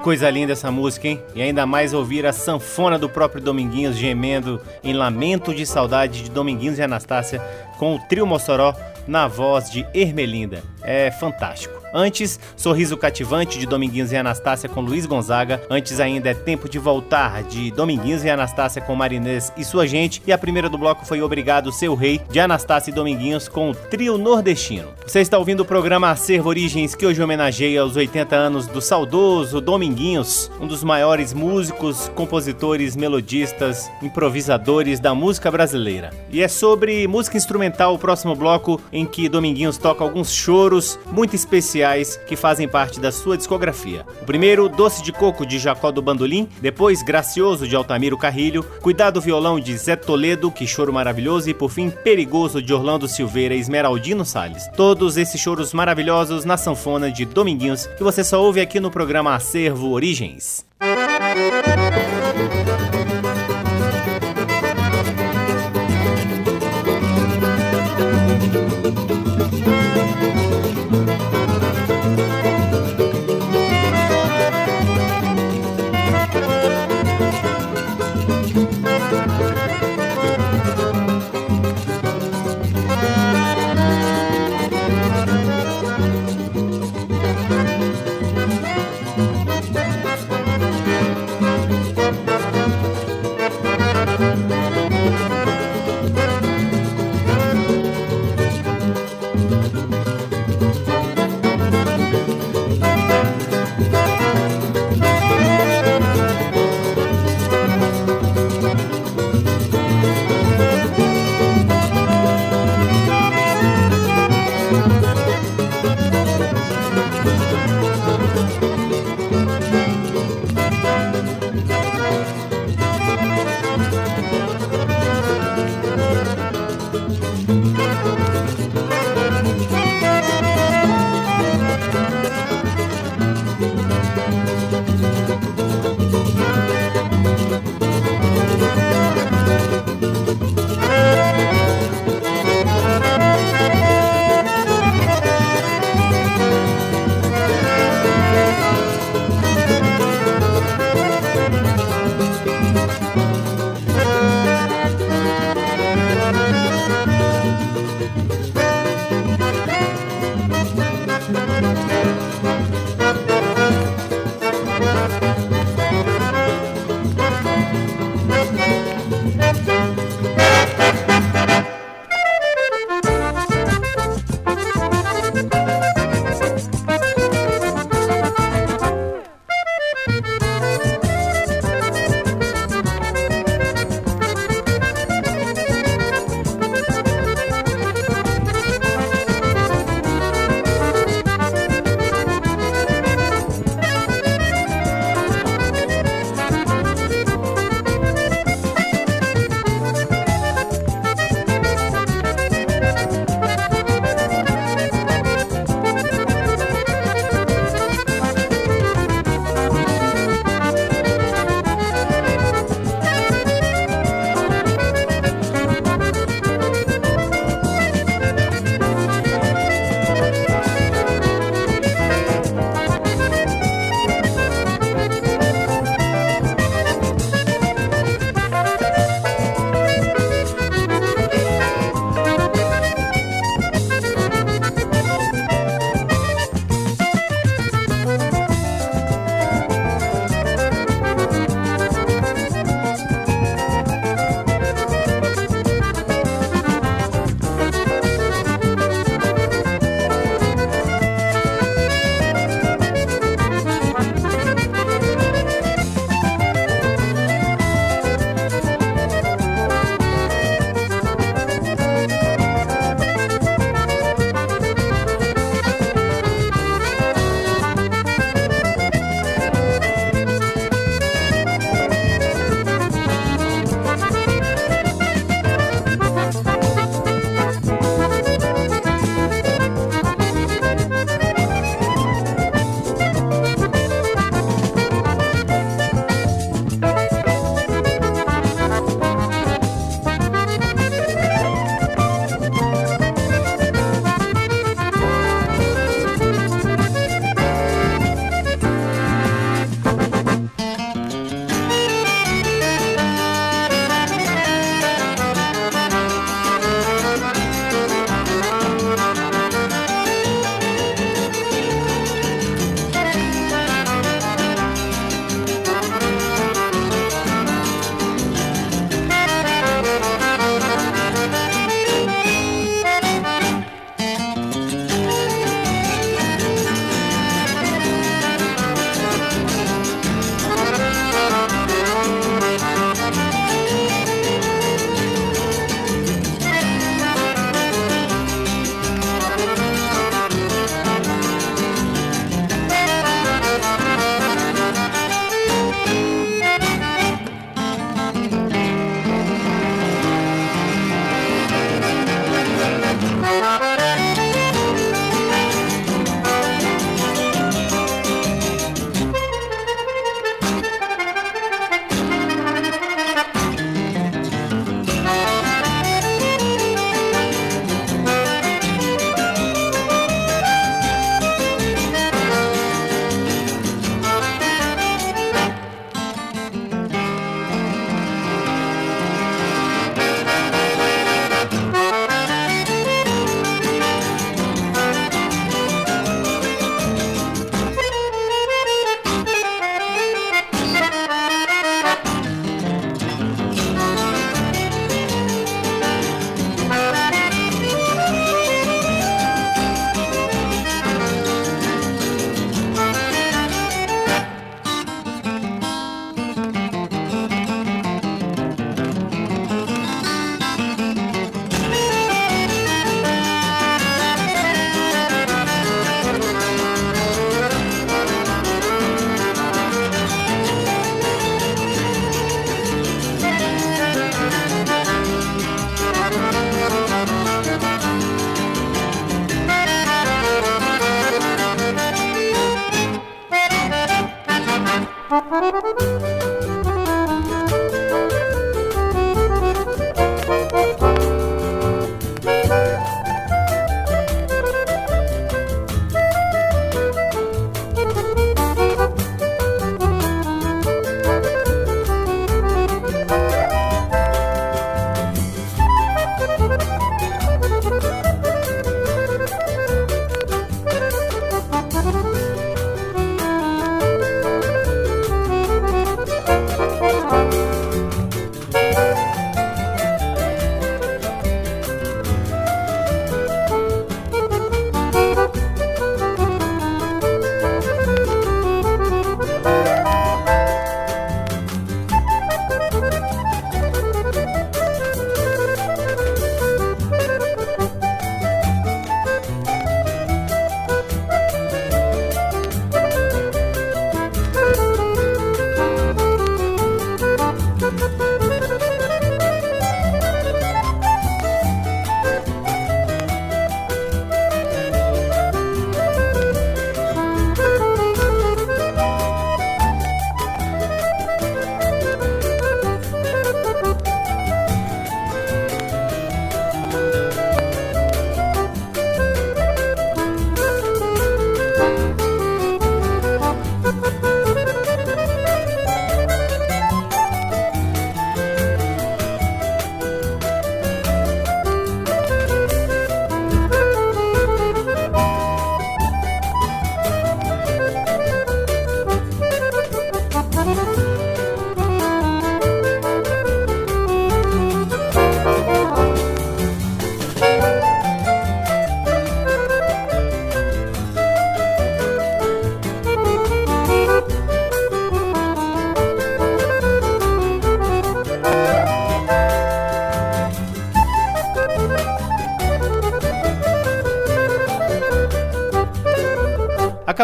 coisa 0.07 0.31
linda 0.31 0.53
essa 0.53 0.71
música, 0.71 1.09
hein? 1.09 1.21
E 1.35 1.43
ainda 1.43 1.67
mais 1.67 1.93
ouvir 1.93 2.25
a 2.27 2.33
sanfona 2.33 2.97
do 2.97 3.09
próprio 3.09 3.43
Dominguinhos 3.43 3.97
gemendo 3.97 4.61
em 4.85 4.93
Lamento 4.93 5.53
de 5.53 5.67
Saudade 5.67 6.23
de 6.23 6.31
Dominguinhos 6.31 6.79
e 6.79 6.83
Anastácia 6.83 7.41
com 7.77 7.97
o 7.97 7.99
trio 7.99 8.25
Mossoró 8.25 8.73
na 9.05 9.27
voz 9.27 9.69
de 9.69 9.85
Ermelinda. 9.93 10.63
É 10.81 11.11
fantástico. 11.11 11.86
Antes, 11.93 12.39
Sorriso 12.57 12.97
Cativante 12.97 13.59
de 13.59 13.67
Dominguinhos 13.67 14.13
e 14.13 14.17
Anastácia 14.17 14.69
com 14.69 14.81
Luiz 14.81 15.07
Gonzaga. 15.07 15.63
Antes 15.71 16.01
ainda 16.01 16.31
é 16.31 16.35
Tempo 16.35 16.69
de 16.69 16.79
Voltar 16.79 17.43
de 17.45 17.71
Dominguinhos 17.71 18.25
e 18.25 18.29
Anastácia 18.29 18.83
com 18.83 18.95
Marinês 18.95 19.53
e 19.57 19.65
sua 19.65 19.87
gente. 19.87 20.23
E 20.27 20.33
a 20.33 20.39
primeira 20.39 20.69
do 20.69 20.77
bloco 20.77 21.07
foi 21.07 21.23
Obrigado 21.23 21.73
Seu 21.73 21.95
Rei 21.95 22.21
de 22.31 22.41
Anastácia 22.41 22.91
e 22.91 22.95
Dominguinhos 22.95 23.49
com 23.49 23.71
o 23.71 23.75
trio 23.75 24.19
nordestino. 24.19 24.89
Você 25.07 25.21
está 25.21 25.39
ouvindo 25.39 25.61
o 25.61 25.65
programa 25.65 26.11
Acervo 26.11 26.49
Origens 26.49 26.95
que 26.95 27.07
hoje 27.07 27.23
homenageia 27.23 27.85
os 27.85 27.97
80 27.97 28.37
anos 28.37 28.67
do 28.67 28.81
saudoso 28.81 29.61
Dominguinhos, 29.61 30.51
um 30.61 30.67
dos 30.67 30.83
maiores 30.85 31.33
músicos, 31.33 32.11
compositores, 32.15 32.97
melodistas, 32.97 33.91
improvisadores 34.03 35.01
da 35.01 35.15
música 35.15 35.51
brasileira. 35.51 36.11
E 36.31 36.43
é 36.43 36.49
sobre 36.49 37.07
música 37.07 37.37
instrumental 37.37 37.95
o 37.95 37.99
próximo 37.99 38.35
bloco 38.35 38.81
em 38.93 39.07
que 39.07 39.29
Dominguinhos 39.29 39.79
toca 39.79 40.03
alguns 40.05 40.31
choros 40.31 40.99
muito 41.13 41.35
especiais 41.35 41.86
especiais 41.87 42.19
que 42.27 42.37
fazem 42.37 42.69
parte 42.69 42.99
da 42.99 43.13
sua 43.13 43.37
discografia. 43.37 44.05
O 44.21 44.25
primeiro, 44.25 44.69
Doce 44.69 45.03
de 45.03 45.13
Coco 45.13 45.47
de 45.47 45.59
Jacó 45.59 45.91
do 45.91 46.03
Bandolim, 46.03 46.49
depois 46.61 47.03
Gracioso 47.03 47.67
de 47.67 47.77
Altamiro 47.77 48.19
Carrilho, 48.19 48.63
Cuidado 48.81 49.21
Violão 49.21 49.61
de 49.61 49.77
Zé 49.77 49.95
Toledo, 49.95 50.51
Que 50.51 50.67
Choro 50.67 50.93
Maravilhoso 50.93 51.49
e 51.49 51.55
por 51.55 51.71
fim 51.71 51.91
Perigoso 51.91 52.61
de 52.61 52.75
Orlando 52.75 53.07
Silveira 53.07 53.55
e 53.55 53.61
Esmeraldino 53.61 54.25
Salles. 54.25 54.69
Todos 54.77 55.17
esses 55.17 55.41
choros 55.41 55.73
maravilhosos 55.73 56.45
na 56.45 56.57
sanfona 56.57 57.11
de 57.11 57.25
Dominguinhos 57.25 57.87
que 57.87 58.03
você 58.03 58.25
só 58.25 58.43
ouve 58.43 58.61
aqui 58.61 58.81
no 58.81 58.91
programa 58.91 59.35
Acervo 59.35 59.91
Origens. 59.91 60.66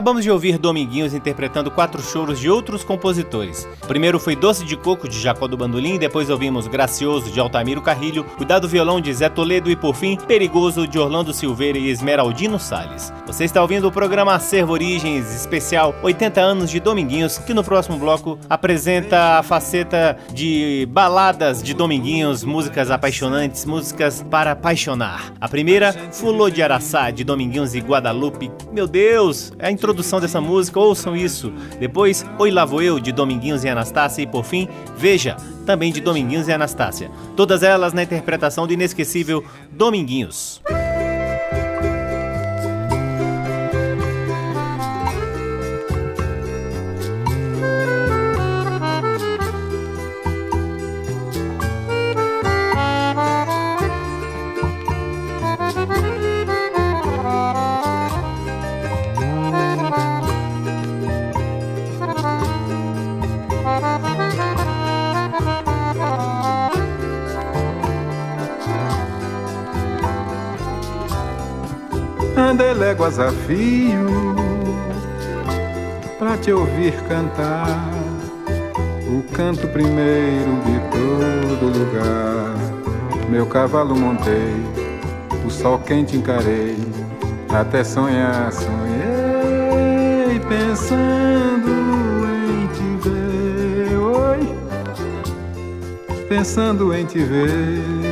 Acabamos 0.02 0.24
de 0.24 0.32
ouvir 0.32 0.58
Dominguinhos 0.58 1.14
interpretando 1.14 1.70
quatro 1.70 2.02
choros 2.02 2.40
de 2.40 2.50
outros 2.50 2.82
compositores. 2.82 3.68
O 3.80 3.86
primeiro 3.86 4.18
foi 4.18 4.34
Doce 4.34 4.64
de 4.64 4.76
Coco, 4.76 5.08
de 5.08 5.16
Jacó 5.16 5.46
do 5.46 5.56
Bandolim, 5.56 5.96
depois 5.96 6.28
ouvimos 6.28 6.66
Gracioso, 6.66 7.30
de 7.30 7.38
Altamiro 7.38 7.80
Carrilho, 7.80 8.24
Cuidado 8.24 8.66
Violão, 8.66 9.00
de 9.00 9.14
Zé 9.14 9.28
Toledo 9.28 9.70
e, 9.70 9.76
por 9.76 9.94
fim, 9.94 10.16
Perigoso, 10.16 10.88
de 10.88 10.98
Orlando 10.98 11.32
Silveira 11.32 11.78
e 11.78 11.88
Esmeraldino 11.88 12.58
Salles. 12.58 13.12
Você 13.28 13.44
está 13.44 13.62
ouvindo 13.62 13.86
o 13.86 13.92
programa 13.92 14.34
Acervo 14.34 14.72
Origens, 14.72 15.32
especial 15.36 15.94
80 16.02 16.40
anos 16.40 16.68
de 16.68 16.80
Dominguinhos, 16.80 17.38
que 17.38 17.54
no 17.54 17.62
próximo 17.62 17.96
bloco 17.96 18.36
apresenta 18.50 19.38
a 19.38 19.42
faceta 19.44 20.18
de 20.34 20.84
baladas 20.90 21.62
de 21.62 21.74
Dominguinhos, 21.74 22.42
músicas 22.42 22.90
apaixonantes, 22.90 23.64
músicas 23.64 24.26
para 24.28 24.50
apaixonar. 24.50 25.32
A 25.40 25.48
primeira, 25.48 25.92
Fulô 26.10 26.50
de 26.50 26.60
Araçá, 26.60 27.12
de 27.12 27.22
Dominguinhos 27.22 27.76
e 27.76 27.78
Guadalupe. 27.78 28.50
Meu 28.72 28.88
Deus, 28.88 29.52
é 29.60 29.68
a 29.68 29.70
introdução 29.70 29.91
dessa 30.20 30.40
música, 30.40 30.78
ouçam 30.78 31.16
isso. 31.16 31.52
Depois, 31.78 32.24
Oi 32.38 32.50
Lá 32.50 32.64
Vou 32.64 32.82
Eu, 32.82 33.00
de 33.00 33.12
Dominguinhos 33.12 33.64
e 33.64 33.68
Anastácia. 33.68 34.22
E 34.22 34.26
por 34.26 34.44
fim, 34.44 34.68
Veja, 34.96 35.36
também 35.66 35.92
de 35.92 36.00
Dominguinhos 36.00 36.48
e 36.48 36.52
Anastácia. 36.52 37.10
Todas 37.36 37.62
elas 37.62 37.92
na 37.92 38.02
interpretação 38.02 38.66
do 38.66 38.72
inesquecível 38.72 39.44
Dominguinhos. 39.70 40.62
Léguas 73.02 73.18
a 73.18 73.32
fio 73.32 74.06
pra 76.18 76.36
te 76.36 76.52
ouvir 76.52 76.94
cantar 77.08 77.90
o 79.08 79.22
canto 79.34 79.66
primeiro 79.68 80.60
de 80.64 80.78
todo 80.90 81.66
lugar. 81.78 82.54
Meu 83.28 83.44
cavalo 83.46 83.96
montei, 83.96 84.54
o 85.44 85.50
sol 85.50 85.80
quente 85.80 86.16
encarei, 86.16 86.76
até 87.50 87.82
sonhar 87.82 88.52
sonhei 88.52 90.38
pensando 90.48 91.70
em 92.28 92.68
te 92.68 93.08
ver. 93.08 93.98
Oi, 93.98 94.54
pensando 96.28 96.94
em 96.94 97.04
te 97.04 97.18
ver. 97.18 98.11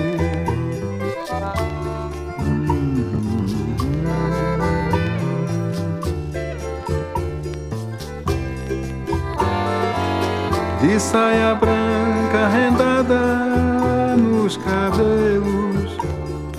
Saia 10.98 11.54
branca 11.54 12.48
rendada 12.48 14.16
nos 14.16 14.56
cabelos, 14.56 15.96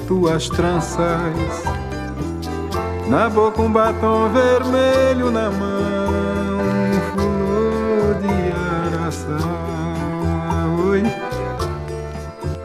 tuas 0.07 0.47
tranças, 0.47 1.63
na 3.07 3.29
boca 3.29 3.61
um 3.61 3.71
batom 3.71 4.29
vermelho 4.29 5.31
na 5.31 5.49
mão, 5.49 6.59
flor 7.11 8.15
de 8.21 8.95
araçá, 8.95 9.37
oi, 10.87 11.03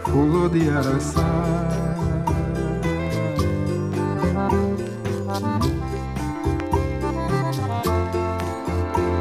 flor 0.04 0.48
de 0.50 0.68
araçá. 0.70 1.66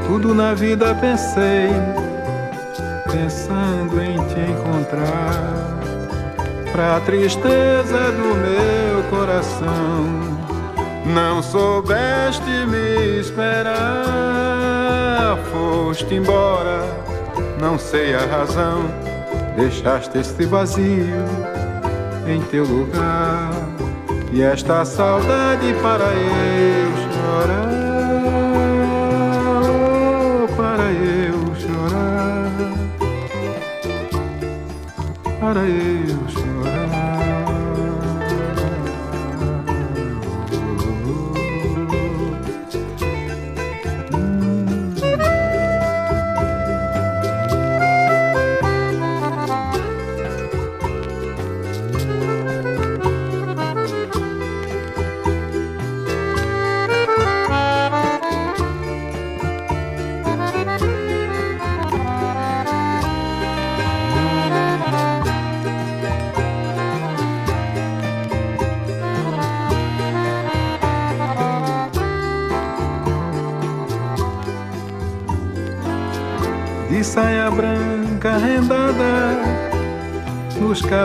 Tudo 0.08 0.36
na 0.36 0.54
vida 0.54 0.94
pensei 0.96 2.05
pensando 3.16 4.02
em 4.02 4.18
te 4.28 4.40
encontrar. 4.52 5.80
Pra 6.72 7.00
tristeza 7.00 8.12
do 8.12 8.36
meu 8.36 9.04
coração, 9.10 10.06
não 11.06 11.42
soubeste 11.42 12.66
me 12.68 13.20
esperar. 13.22 13.78
Foste 15.52 16.16
embora, 16.16 16.84
não 17.62 17.80
sei 17.80 18.14
a 18.14 18.26
razão. 18.26 18.84
Deixaste 19.56 20.18
este 20.18 20.46
vazio 20.46 21.26
em 22.28 22.42
teu 22.42 22.66
lugar. 22.66 23.52
E 24.34 24.42
esta 24.42 24.84
saudade 24.84 25.74
para 25.82 26.12
eu 26.12 26.92
chorar. 27.14 27.65
Para 35.56 35.70
eu 35.70 35.95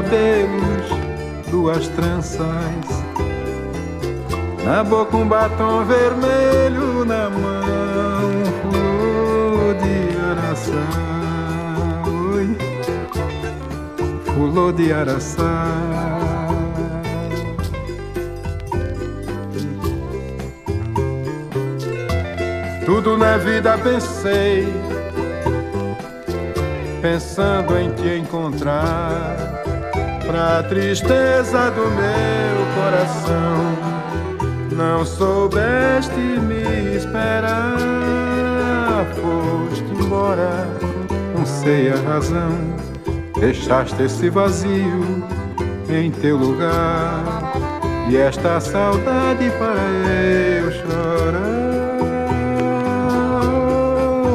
cabelos, 0.03 0.89
duas 1.51 1.87
tranças, 1.89 2.41
na 4.65 4.83
boca 4.83 5.15
um 5.15 5.29
batom 5.29 5.85
vermelho, 5.85 7.05
na 7.05 7.29
mão 7.29 8.31
flor 8.63 9.75
de 9.75 10.17
araçá, 10.19 10.89
oi, 12.33 12.57
flor 14.25 14.73
de 14.73 14.91
araçá. 14.91 15.67
Tudo 22.87 23.19
na 23.19 23.37
vida 23.37 23.77
pensei 23.79 24.67
pensando 27.03 27.79
em 27.79 27.91
te 27.93 28.19
encontrar. 28.19 29.60
Pra 30.31 30.63
tristeza 30.63 31.73
do 31.73 31.91
meu 31.91 32.65
coração, 32.77 33.77
não 34.71 35.05
soubeste 35.05 36.21
me 36.21 36.95
esperar. 36.95 37.77
Foste 39.17 39.83
embora, 39.91 40.69
não 41.37 41.45
sei 41.45 41.91
a 41.91 41.97
razão. 41.97 42.53
Deixaste 43.41 44.01
esse 44.05 44.31
vazio 44.31 45.25
em 45.89 46.13
teu 46.13 46.37
lugar. 46.37 47.25
E 48.09 48.17
esta 48.17 48.61
saudade 48.61 49.51
para 49.59 49.83
eu 50.61 50.71
chorar, 50.71 51.41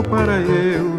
para 0.09 0.41
eu 0.41 0.94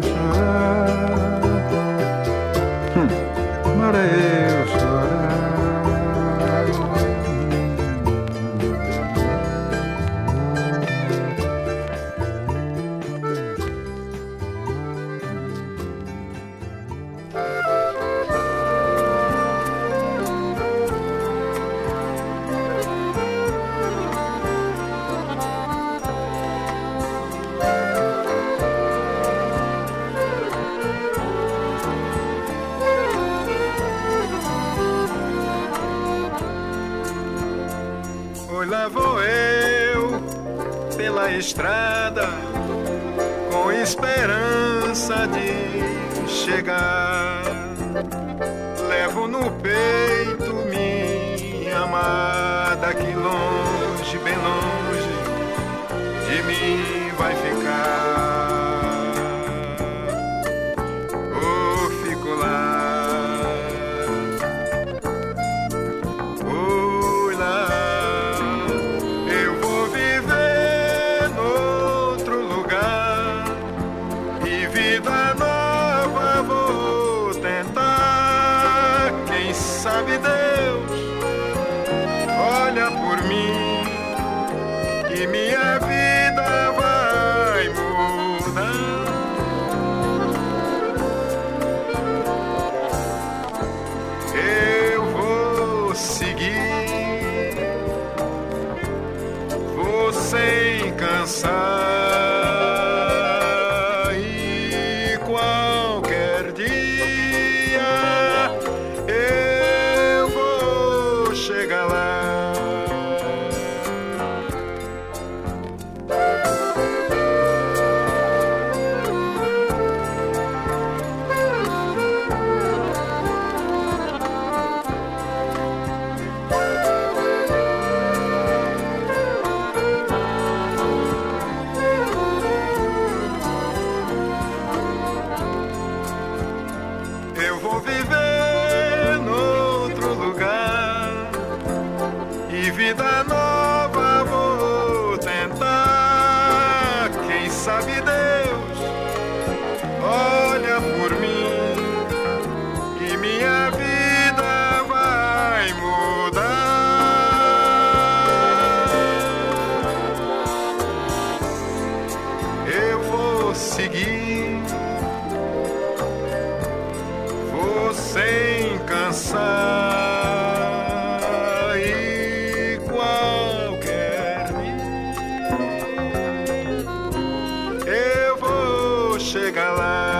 chega 179.27 179.71
lá. 179.73 180.16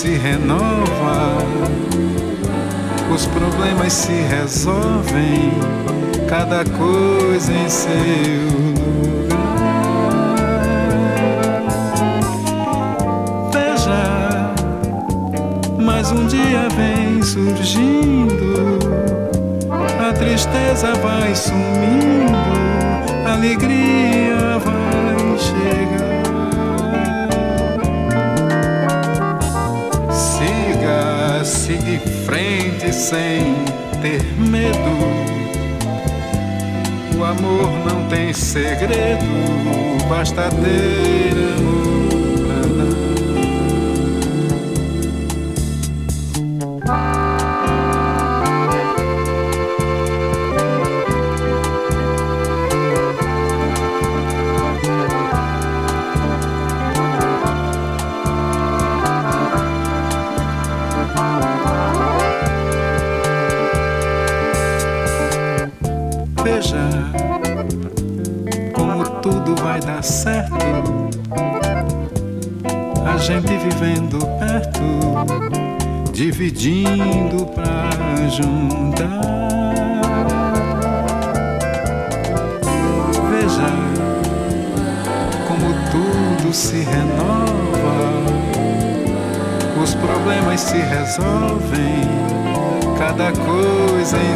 se 0.00 0.16
renova, 0.16 1.36
os 3.14 3.26
problemas 3.26 3.92
se 3.92 4.12
resolvem, 4.12 5.52
cada 6.26 6.64
coisa 6.64 7.52
em 7.52 7.68
seu 7.68 7.92
lugar. 8.64 9.36
Veja, 13.52 14.54
mais 15.78 16.10
um 16.10 16.26
dia 16.28 16.66
vem 16.74 17.22
surgindo, 17.22 18.78
a 19.70 20.14
tristeza 20.14 20.94
vai 20.94 21.34
sumindo, 21.34 22.38
a 23.26 23.34
alegria 23.34 24.29
sem 33.00 33.54
ter 34.02 34.22
medo. 34.38 34.76
O 37.18 37.24
amor 37.24 37.70
não 37.86 38.06
tem 38.08 38.32
segredo, 38.34 39.24
basta 40.08 40.50
ter 40.50 41.39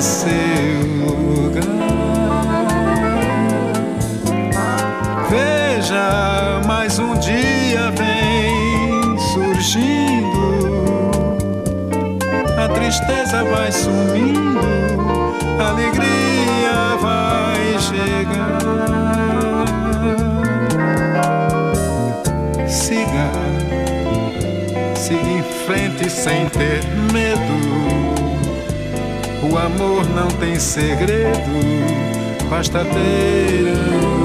seu 0.05 0.82
lugar. 1.00 1.64
Veja, 5.30 6.61
mais 6.66 6.98
um 6.98 7.14
dia 7.14 7.90
vem 7.92 9.18
surgindo, 9.32 10.68
a 12.62 12.68
tristeza 12.68 13.44
vai 13.44 13.72
sumindo, 13.72 14.61
a 15.59 15.68
alegria 15.70 16.96
vai 17.00 17.78
chegar. 17.80 18.59
Siga, 22.68 23.30
siga 24.94 25.30
em 25.30 25.42
frente 25.64 26.11
sem 26.11 26.46
ter 26.50 26.84
medo 27.11 27.34
Amor 29.65 30.07
não 30.11 30.29
tem 30.29 30.59
segredo, 30.61 31.51
basta 32.51 32.85
ter. 32.85 34.24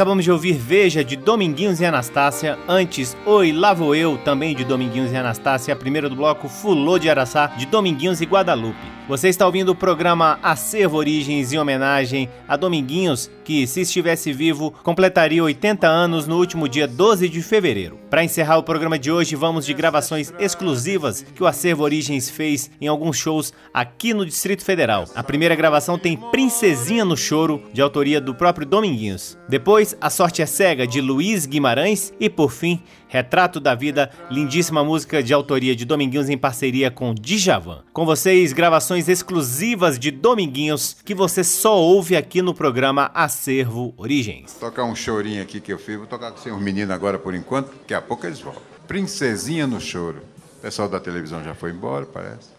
Acabamos 0.00 0.24
de 0.24 0.32
ouvir 0.32 0.54
Veja 0.54 1.04
de 1.04 1.14
Dominguinhos 1.14 1.78
e 1.78 1.84
Anastácia, 1.84 2.58
antes 2.66 3.14
Oi, 3.26 3.52
Lá 3.52 3.74
Vou 3.74 3.94
Eu, 3.94 4.16
também 4.16 4.56
de 4.56 4.64
Dominguinhos 4.64 5.12
e 5.12 5.16
Anastácia, 5.16 5.74
a 5.74 5.76
primeira 5.76 6.08
do 6.08 6.16
bloco 6.16 6.48
Fulô 6.48 6.98
de 6.98 7.10
Araçá, 7.10 7.48
de 7.48 7.66
Dominguinhos 7.66 8.22
e 8.22 8.24
Guadalupe. 8.24 8.99
Você 9.10 9.28
está 9.28 9.44
ouvindo 9.44 9.70
o 9.70 9.74
programa 9.74 10.38
Acervo 10.40 10.96
Origens 10.96 11.52
em 11.52 11.58
homenagem 11.58 12.28
a 12.46 12.56
Dominguinhos, 12.56 13.28
que, 13.42 13.66
se 13.66 13.80
estivesse 13.80 14.32
vivo, 14.32 14.72
completaria 14.84 15.42
80 15.42 15.84
anos 15.84 16.28
no 16.28 16.38
último 16.38 16.68
dia 16.68 16.86
12 16.86 17.28
de 17.28 17.42
fevereiro. 17.42 17.98
Para 18.08 18.22
encerrar 18.22 18.58
o 18.58 18.62
programa 18.62 18.96
de 18.96 19.10
hoje, 19.10 19.34
vamos 19.34 19.66
de 19.66 19.74
gravações 19.74 20.32
exclusivas 20.38 21.26
que 21.34 21.42
o 21.42 21.46
Acervo 21.48 21.82
Origens 21.82 22.30
fez 22.30 22.70
em 22.80 22.86
alguns 22.86 23.16
shows 23.16 23.52
aqui 23.74 24.14
no 24.14 24.24
Distrito 24.24 24.64
Federal. 24.64 25.04
A 25.12 25.24
primeira 25.24 25.56
gravação 25.56 25.98
tem 25.98 26.16
Princesinha 26.16 27.04
no 27.04 27.16
Choro, 27.16 27.64
de 27.72 27.82
autoria 27.82 28.20
do 28.20 28.32
próprio 28.32 28.64
Dominguinhos. 28.64 29.36
Depois, 29.48 29.96
A 30.00 30.08
Sorte 30.08 30.40
é 30.40 30.46
Cega, 30.46 30.86
de 30.86 31.00
Luiz 31.00 31.46
Guimarães. 31.46 32.12
E, 32.20 32.30
por 32.30 32.52
fim, 32.52 32.80
Retrato 33.10 33.58
da 33.58 33.74
Vida, 33.74 34.08
lindíssima 34.30 34.84
música 34.84 35.20
de 35.20 35.34
autoria 35.34 35.74
de 35.74 35.84
Dominguinhos 35.84 36.28
em 36.28 36.38
parceria 36.38 36.92
com 36.92 37.12
Djavan. 37.12 37.82
Com 37.92 38.06
vocês, 38.06 38.52
gravações 38.52 39.08
exclusivas 39.08 39.98
de 39.98 40.12
Dominguinhos 40.12 40.96
que 41.04 41.12
você 41.12 41.42
só 41.42 41.76
ouve 41.76 42.16
aqui 42.16 42.40
no 42.40 42.54
programa 42.54 43.10
Acervo 43.12 43.92
Origens. 43.96 44.56
Vou 44.60 44.70
tocar 44.70 44.84
um 44.84 44.94
chorinho 44.94 45.42
aqui 45.42 45.60
que 45.60 45.72
eu 45.72 45.78
fiz, 45.78 45.96
vou 45.96 46.06
tocar 46.06 46.30
com 46.30 46.50
os 46.50 46.62
meninos 46.62 46.94
agora 46.94 47.18
por 47.18 47.34
enquanto, 47.34 47.72
daqui 47.78 47.94
a 47.94 48.00
pouco 48.00 48.24
eles 48.24 48.38
voltam. 48.38 48.62
Princesinha 48.86 49.66
no 49.66 49.80
Choro. 49.80 50.22
O 50.58 50.60
pessoal 50.62 50.88
da 50.88 51.00
televisão 51.00 51.42
já 51.42 51.52
foi 51.52 51.72
embora, 51.72 52.06
parece. 52.06 52.50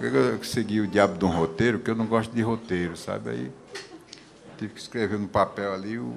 Eu 0.00 0.42
segui 0.42 0.80
o 0.80 0.88
diabo 0.88 1.16
de 1.16 1.24
um 1.24 1.28
roteiro, 1.28 1.78
porque 1.78 1.92
eu 1.92 1.96
não 1.96 2.06
gosto 2.06 2.34
de 2.34 2.42
roteiro, 2.42 2.96
sabe? 2.96 3.30
Aí 3.30 3.50
tive 4.58 4.74
que 4.74 4.80
escrever 4.80 5.20
no 5.20 5.28
papel 5.28 5.72
ali 5.72 5.98
o 5.98 6.16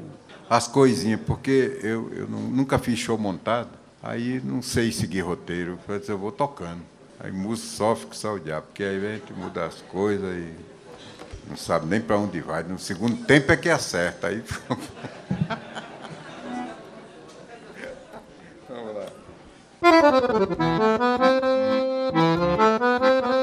as 0.50 0.68
coisinhas, 0.68 1.22
porque 1.26 1.80
eu, 1.82 2.12
eu 2.14 2.28
nunca 2.28 2.78
fiz 2.78 3.00
show 3.00 3.18
montado, 3.18 3.70
aí 4.02 4.41
não 4.44 4.62
sei 4.62 4.91
seguir 4.91 5.22
roteiro. 5.22 5.80
Eu, 6.08 6.18
vou 6.18 6.32
tocando. 6.32 6.82
Aí 7.20 7.32
música 7.32 7.70
sofre 7.70 8.08
com 8.08 8.14
só 8.14 8.34
o 8.34 8.39
diabo, 8.39 8.68
porque 8.68 8.84
aí 8.84 8.98
a 8.98 9.16
gente 9.16 9.34
muda 9.34 9.66
as 9.66 9.82
coisas 9.82 10.36
e 10.36 10.54
não 11.48 11.56
sabe 11.56 11.86
nem 11.88 12.02
para 12.02 12.18
onde 12.18 12.41
vai. 12.41 12.64
No 12.64 12.78
segundo 12.80 13.24
tempo 13.26 13.52
é 13.52 13.58
que 13.58 13.70
acerta. 13.70 14.28
Aí... 14.28 14.44
Vamos 18.70 18.96
lá. 18.96 19.06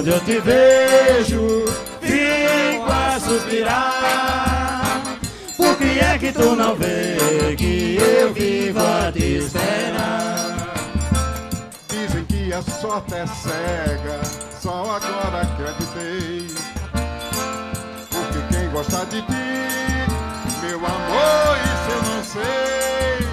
quando 0.00 0.12
eu 0.12 0.20
te 0.20 0.40
vejo, 0.40 1.66
fico 2.00 2.90
a 2.90 3.20
suspirar. 3.20 5.02
Por 5.58 5.76
que 5.76 5.98
é 5.98 6.16
que 6.18 6.32
tu 6.32 6.56
não 6.56 6.74
vê 6.74 7.54
que 7.54 7.98
eu 8.00 8.32
vivo 8.32 8.80
a 8.80 9.12
te 9.12 9.36
esperar? 9.36 10.56
Dizem 11.86 12.24
que 12.24 12.50
a 12.50 12.62
sorte 12.62 13.12
é 13.12 13.26
cega, 13.26 14.22
só 14.58 14.96
agora 14.96 15.42
acreditei. 15.42 16.46
Porque 18.08 18.54
quem 18.54 18.70
gosta 18.70 19.04
de 19.04 19.20
ti, 19.20 20.06
meu 20.62 20.78
amor, 20.78 21.58
isso 21.62 21.90
eu 21.90 22.02
não 22.10 22.24
sei. 22.24 23.28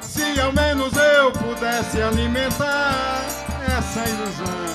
Se 0.00 0.40
ao 0.40 0.52
menos 0.52 0.92
eu 0.96 1.32
pudesse 1.32 2.00
alimentar 2.00 3.24
essa 3.66 4.08
ilusão 4.08 4.71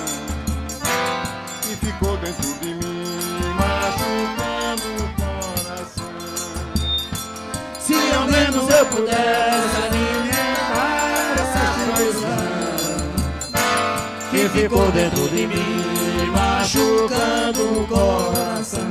menos 8.68 8.78
eu 8.78 8.86
pudesse 8.86 9.76
alimentar 9.86 11.34
essa 11.40 12.00
ilusão 12.00 12.28
que 14.30 14.48
ficou 14.48 14.90
dentro 14.92 15.28
de 15.28 15.46
mim, 15.46 16.30
machucando 16.32 17.80
o 17.80 17.86
coração. 17.86 18.88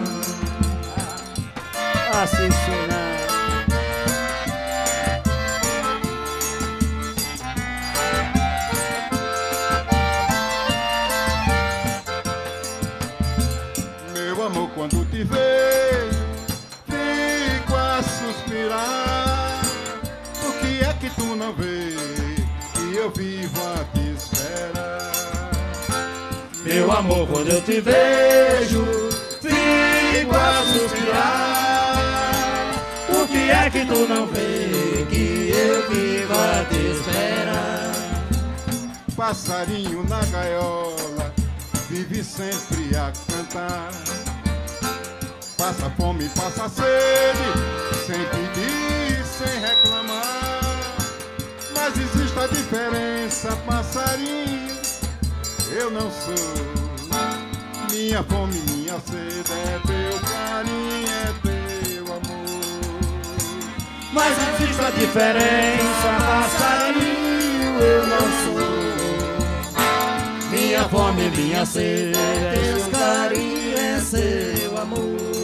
Assim 2.12 2.50
quando 27.32 27.50
eu 27.50 27.62
te 27.62 27.82
vejo, 27.82 28.86
fico 29.42 30.36
a 30.36 30.64
suspirar. 30.74 31.98
Por 33.08 33.28
que 33.28 33.50
é 33.50 33.70
que 33.70 33.86
tu 33.86 34.08
não 34.08 34.28
vê 34.28 35.06
que 35.10 35.52
eu 35.52 35.90
vivo 35.90 36.34
a 36.34 36.66
te 36.66 36.78
esperar? 36.98 37.92
Passarinho 39.16 40.04
na 40.08 40.24
gaiola, 40.26 41.34
vive 41.90 42.24
sempre 42.24 42.96
a 42.96 43.12
cantar. 43.32 43.92
Passa 45.58 45.90
fome, 45.98 46.30
passa 46.30 46.70
sede, 46.70 47.52
sem 48.06 48.20
pedir, 48.26 49.26
sem 49.26 49.60
reclamar. 49.60 50.72
Mas 51.76 51.98
existe 51.98 52.40
a 52.40 52.48
diferença, 52.48 53.56
passarinho, 53.66 54.78
eu 55.72 55.92
não 55.92 56.10
sou. 56.12 56.77
Minha 57.98 58.22
fome, 58.22 58.62
minha 58.70 59.00
sede 59.00 59.52
é 59.52 59.80
teu 59.88 60.20
carinho, 60.20 61.08
é 61.10 61.34
teu 61.42 62.06
amor. 62.14 62.70
Mas 64.14 64.38
existe 64.38 64.82
a 64.86 64.92
diferença, 64.92 66.10
passarinho, 66.28 67.80
eu 67.80 68.06
não 68.06 68.26
sou. 68.44 68.70
Minha 70.52 70.84
fome, 70.90 71.32
minha 71.32 71.66
sede, 71.66 72.14
teus 72.54 72.86
carinhos, 72.96 73.80
é 73.80 74.00
seu 74.00 74.78
amor. 74.78 75.37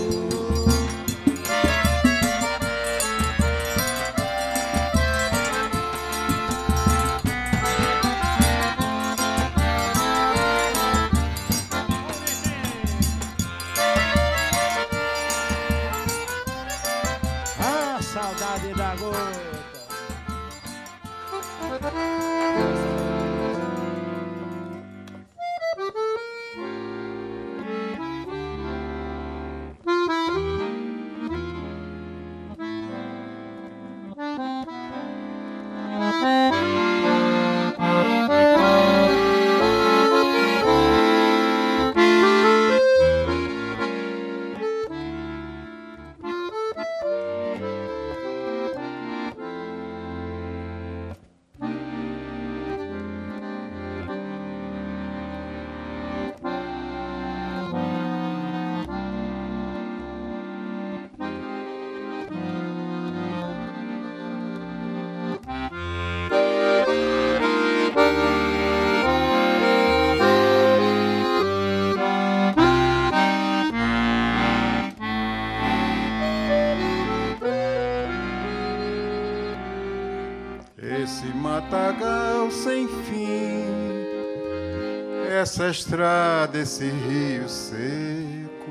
Estrada, 85.73 86.59
esse 86.59 86.87
rio 86.87 87.49
seco, 87.49 88.69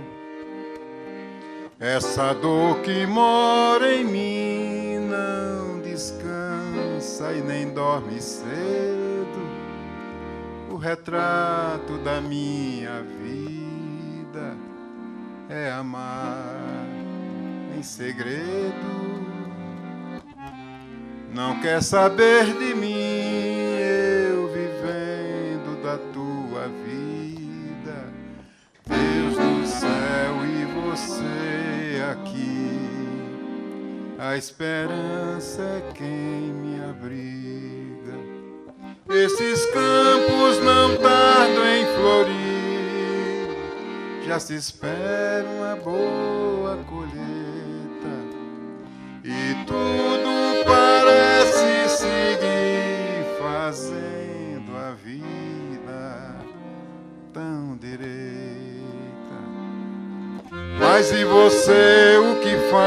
essa 1.80 2.32
dor 2.32 2.78
que 2.78 3.04
mora 3.06 3.92
em 3.92 4.04
mim 4.04 4.98
não 5.10 5.80
descansa 5.80 7.32
e 7.32 7.42
nem 7.42 7.70
dorme 7.70 8.20
cedo. 8.20 9.42
O 10.70 10.76
retrato 10.76 11.98
da 12.04 12.20
minha 12.20 13.02
vida 13.02 14.56
é 15.50 15.72
amar 15.72 16.86
em 17.76 17.82
segredo. 17.82 19.12
Não 21.34 21.60
quer 21.60 21.82
saber 21.82 22.44
de 22.44 22.74
mim, 22.74 22.91
Se 44.42 44.56
espera 44.56 45.46
uma 45.56 45.76
boa 45.76 46.76
colheita. 46.90 48.10
E 49.22 49.54
tudo 49.64 50.64
parece 50.66 51.88
seguir 51.88 53.24
fazendo 53.38 54.76
a 54.76 54.94
vida 54.94 56.34
tão 57.32 57.76
direita. 57.76 58.10
Mas 60.76 61.12
e 61.12 61.24
você 61.24 62.18
o 62.18 62.40
que 62.40 62.56
faz 62.68 62.82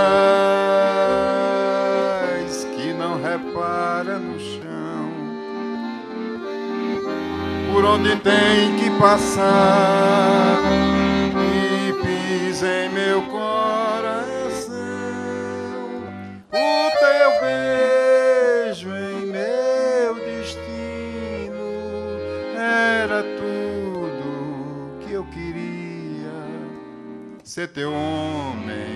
que 2.76 2.92
não 2.92 3.22
repara 3.24 4.20
no 4.20 4.38
chão? 4.38 5.10
Por 7.72 7.86
onde 7.86 8.18
tem 8.18 8.76
que 8.76 8.90
passar 9.00 10.95
teu 27.76 27.92
homem, 27.92 28.95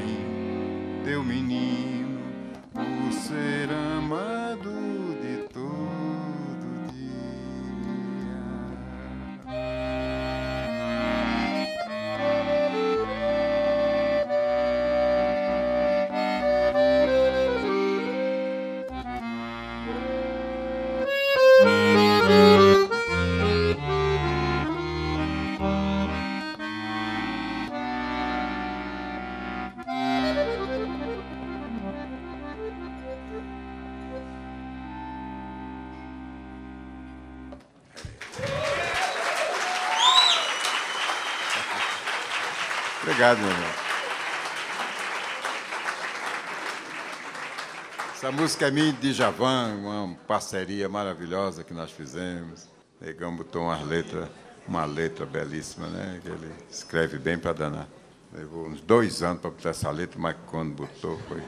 Essa 48.29 48.41
música 48.41 48.67
é 48.67 48.71
minha 48.71 48.93
de 48.93 49.11
Javan, 49.11 49.73
uma 49.81 50.15
parceria 50.27 50.87
maravilhosa 50.87 51.63
que 51.63 51.73
nós 51.73 51.89
fizemos. 51.89 52.67
Negão 53.01 53.35
botou 53.35 53.63
umas 53.63 53.83
letras, 53.83 54.29
uma 54.67 54.85
letra 54.85 55.25
belíssima, 55.25 55.87
né? 55.87 56.19
Que 56.21 56.29
ele 56.29 56.53
escreve 56.69 57.17
bem 57.17 57.39
para 57.39 57.53
danar. 57.53 57.87
Levou 58.31 58.67
uns 58.67 58.81
dois 58.81 59.23
anos 59.23 59.41
para 59.41 59.49
botar 59.49 59.69
essa 59.71 59.89
letra, 59.89 60.19
mas 60.19 60.35
quando 60.45 60.75
botou 60.75 61.17
foi. 61.27 61.41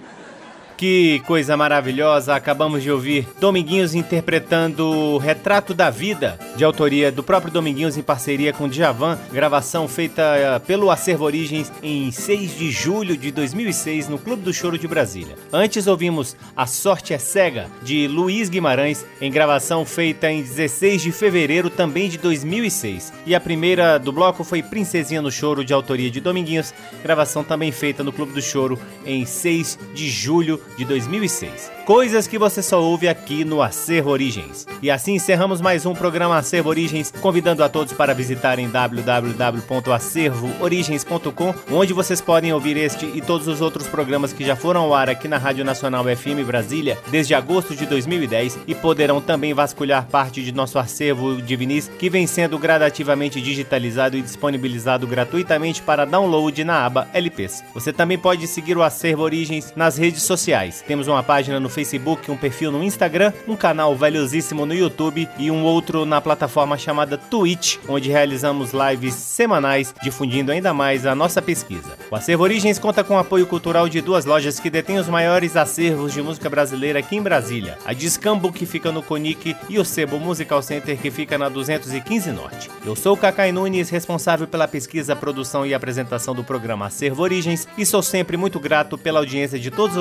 Que 0.81 1.21
coisa 1.27 1.55
maravilhosa! 1.55 2.33
Acabamos 2.33 2.81
de 2.81 2.89
ouvir 2.89 3.27
Dominguinhos 3.39 3.93
interpretando 3.93 5.19
Retrato 5.19 5.75
da 5.75 5.91
Vida, 5.91 6.39
de 6.55 6.63
autoria 6.63 7.11
do 7.11 7.21
próprio 7.21 7.53
Dominguinhos 7.53 7.97
em 7.97 8.01
parceria 8.01 8.51
com 8.51 8.67
Djavan, 8.67 9.15
gravação 9.31 9.87
feita 9.87 10.23
eh, 10.23 10.57
pelo 10.57 10.89
Acervo 10.89 11.23
Origens 11.23 11.71
em 11.83 12.09
6 12.09 12.57
de 12.57 12.71
julho 12.71 13.15
de 13.15 13.29
2006 13.31 14.07
no 14.07 14.17
Clube 14.17 14.41
do 14.41 14.51
Choro 14.51 14.75
de 14.75 14.87
Brasília. 14.87 15.35
Antes 15.53 15.85
ouvimos 15.85 16.35
A 16.57 16.65
Sorte 16.65 17.13
é 17.13 17.19
Cega, 17.19 17.67
de 17.83 18.07
Luiz 18.07 18.49
Guimarães, 18.49 19.05
em 19.21 19.29
gravação 19.29 19.85
feita 19.85 20.31
em 20.31 20.41
16 20.41 21.03
de 21.03 21.11
fevereiro 21.11 21.69
também 21.69 22.09
de 22.09 22.17
2006. 22.17 23.13
E 23.27 23.35
a 23.35 23.39
primeira 23.39 23.99
do 23.99 24.11
bloco 24.11 24.43
foi 24.43 24.63
Princesinha 24.63 25.21
no 25.21 25.31
Choro, 25.31 25.63
de 25.63 25.75
autoria 25.75 26.09
de 26.09 26.19
Dominguinhos, 26.19 26.73
gravação 27.03 27.43
também 27.43 27.71
feita 27.71 28.03
no 28.03 28.11
Clube 28.11 28.33
do 28.33 28.41
Choro 28.41 28.79
em 29.05 29.27
6 29.27 29.77
de 29.93 30.09
julho 30.09 30.59
de 30.77 30.85
2006. 30.85 31.71
Coisas 31.85 32.27
que 32.27 32.37
você 32.37 32.61
só 32.61 32.79
ouve 32.81 33.07
aqui 33.07 33.43
no 33.43 33.59
Acervo 33.61 34.11
Origens. 34.11 34.67
E 34.81 34.91
assim 34.91 35.15
encerramos 35.15 35.59
mais 35.59 35.85
um 35.85 35.93
programa 35.93 36.37
Acervo 36.37 36.69
Origens, 36.69 37.11
convidando 37.21 37.63
a 37.63 37.69
todos 37.69 37.93
para 37.93 38.13
visitarem 38.13 38.69
www.acervoorigens.com, 38.69 41.55
onde 41.71 41.93
vocês 41.93 42.21
podem 42.21 42.53
ouvir 42.53 42.77
este 42.77 43.05
e 43.05 43.21
todos 43.21 43.47
os 43.47 43.61
outros 43.61 43.87
programas 43.87 44.31
que 44.31 44.45
já 44.45 44.55
foram 44.55 44.81
ao 44.81 44.93
ar 44.93 45.09
aqui 45.09 45.27
na 45.27 45.37
Rádio 45.37 45.65
Nacional 45.65 46.05
FM 46.05 46.45
Brasília 46.45 46.97
desde 47.09 47.33
agosto 47.33 47.75
de 47.75 47.85
2010 47.85 48.59
e 48.67 48.75
poderão 48.75 49.19
também 49.19 49.53
vasculhar 49.53 50.07
parte 50.07 50.43
de 50.43 50.51
nosso 50.51 50.77
acervo 50.77 51.41
de 51.41 51.55
vinis 51.55 51.89
que 51.99 52.09
vem 52.09 52.27
sendo 52.27 52.59
gradativamente 52.59 53.41
digitalizado 53.41 54.17
e 54.17 54.21
disponibilizado 54.21 55.07
gratuitamente 55.07 55.81
para 55.81 56.05
download 56.05 56.63
na 56.63 56.85
aba 56.85 57.07
LPs. 57.13 57.63
Você 57.73 57.91
também 57.91 58.17
pode 58.17 58.47
seguir 58.47 58.77
o 58.77 58.83
Acervo 58.83 59.23
Origens 59.23 59.73
nas 59.75 59.97
redes 59.97 60.23
sociais. 60.23 60.50
Temos 60.85 61.07
uma 61.07 61.23
página 61.23 61.59
no 61.61 61.69
Facebook, 61.69 62.29
um 62.29 62.35
perfil 62.35 62.71
no 62.71 62.83
Instagram, 62.83 63.31
um 63.47 63.55
canal 63.55 63.95
valiosíssimo 63.95 64.65
no 64.65 64.73
YouTube 64.73 65.29
e 65.37 65.49
um 65.49 65.63
outro 65.63 66.05
na 66.05 66.19
plataforma 66.19 66.77
chamada 66.77 67.17
Twitch, 67.17 67.77
onde 67.87 68.09
realizamos 68.09 68.71
lives 68.73 69.13
semanais 69.13 69.95
difundindo 70.03 70.51
ainda 70.51 70.73
mais 70.73 71.05
a 71.05 71.15
nossa 71.15 71.41
pesquisa. 71.41 71.97
O 72.11 72.15
Acervo 72.15 72.43
Origens 72.43 72.77
conta 72.77 73.01
com 73.01 73.17
apoio 73.17 73.47
cultural 73.47 73.87
de 73.87 74.01
duas 74.01 74.25
lojas 74.25 74.59
que 74.59 74.69
detêm 74.69 74.99
os 74.99 75.07
maiores 75.07 75.55
acervos 75.55 76.11
de 76.11 76.21
música 76.21 76.49
brasileira 76.49 76.99
aqui 76.99 77.15
em 77.15 77.21
Brasília: 77.21 77.77
a 77.85 77.93
Discambo, 77.93 78.51
que 78.51 78.65
fica 78.65 78.91
no 78.91 79.01
Conic, 79.01 79.55
e 79.69 79.79
o 79.79 79.85
Sebo 79.85 80.19
Musical 80.19 80.61
Center, 80.61 80.97
que 80.97 81.09
fica 81.09 81.37
na 81.37 81.47
215 81.47 82.29
Norte. 82.31 82.69
Eu 82.85 82.95
sou 82.95 83.13
o 83.13 83.17
Cacai 83.17 83.53
Nunes, 83.53 83.89
responsável 83.89 84.47
pela 84.47 84.67
pesquisa, 84.67 85.15
produção 85.15 85.65
e 85.65 85.73
apresentação 85.73 86.35
do 86.35 86.43
programa 86.43 86.87
Acervo 86.87 87.23
Origens, 87.23 87.67
e 87.77 87.85
sou 87.85 88.01
sempre 88.01 88.35
muito 88.35 88.59
grato 88.59 88.97
pela 88.97 89.19
audiência 89.19 89.57
de 89.57 89.71
todos 89.71 89.95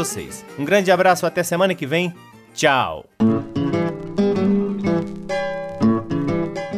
Um 0.58 0.64
grande 0.64 0.90
abraço, 0.90 1.26
até 1.26 1.42
semana 1.42 1.74
que 1.74 1.86
vem. 1.86 2.14
Tchau! 2.54 3.04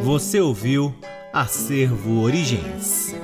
Você 0.03 0.41
ouviu 0.41 0.95
Acervo 1.33 2.21
Origens. 2.21 3.15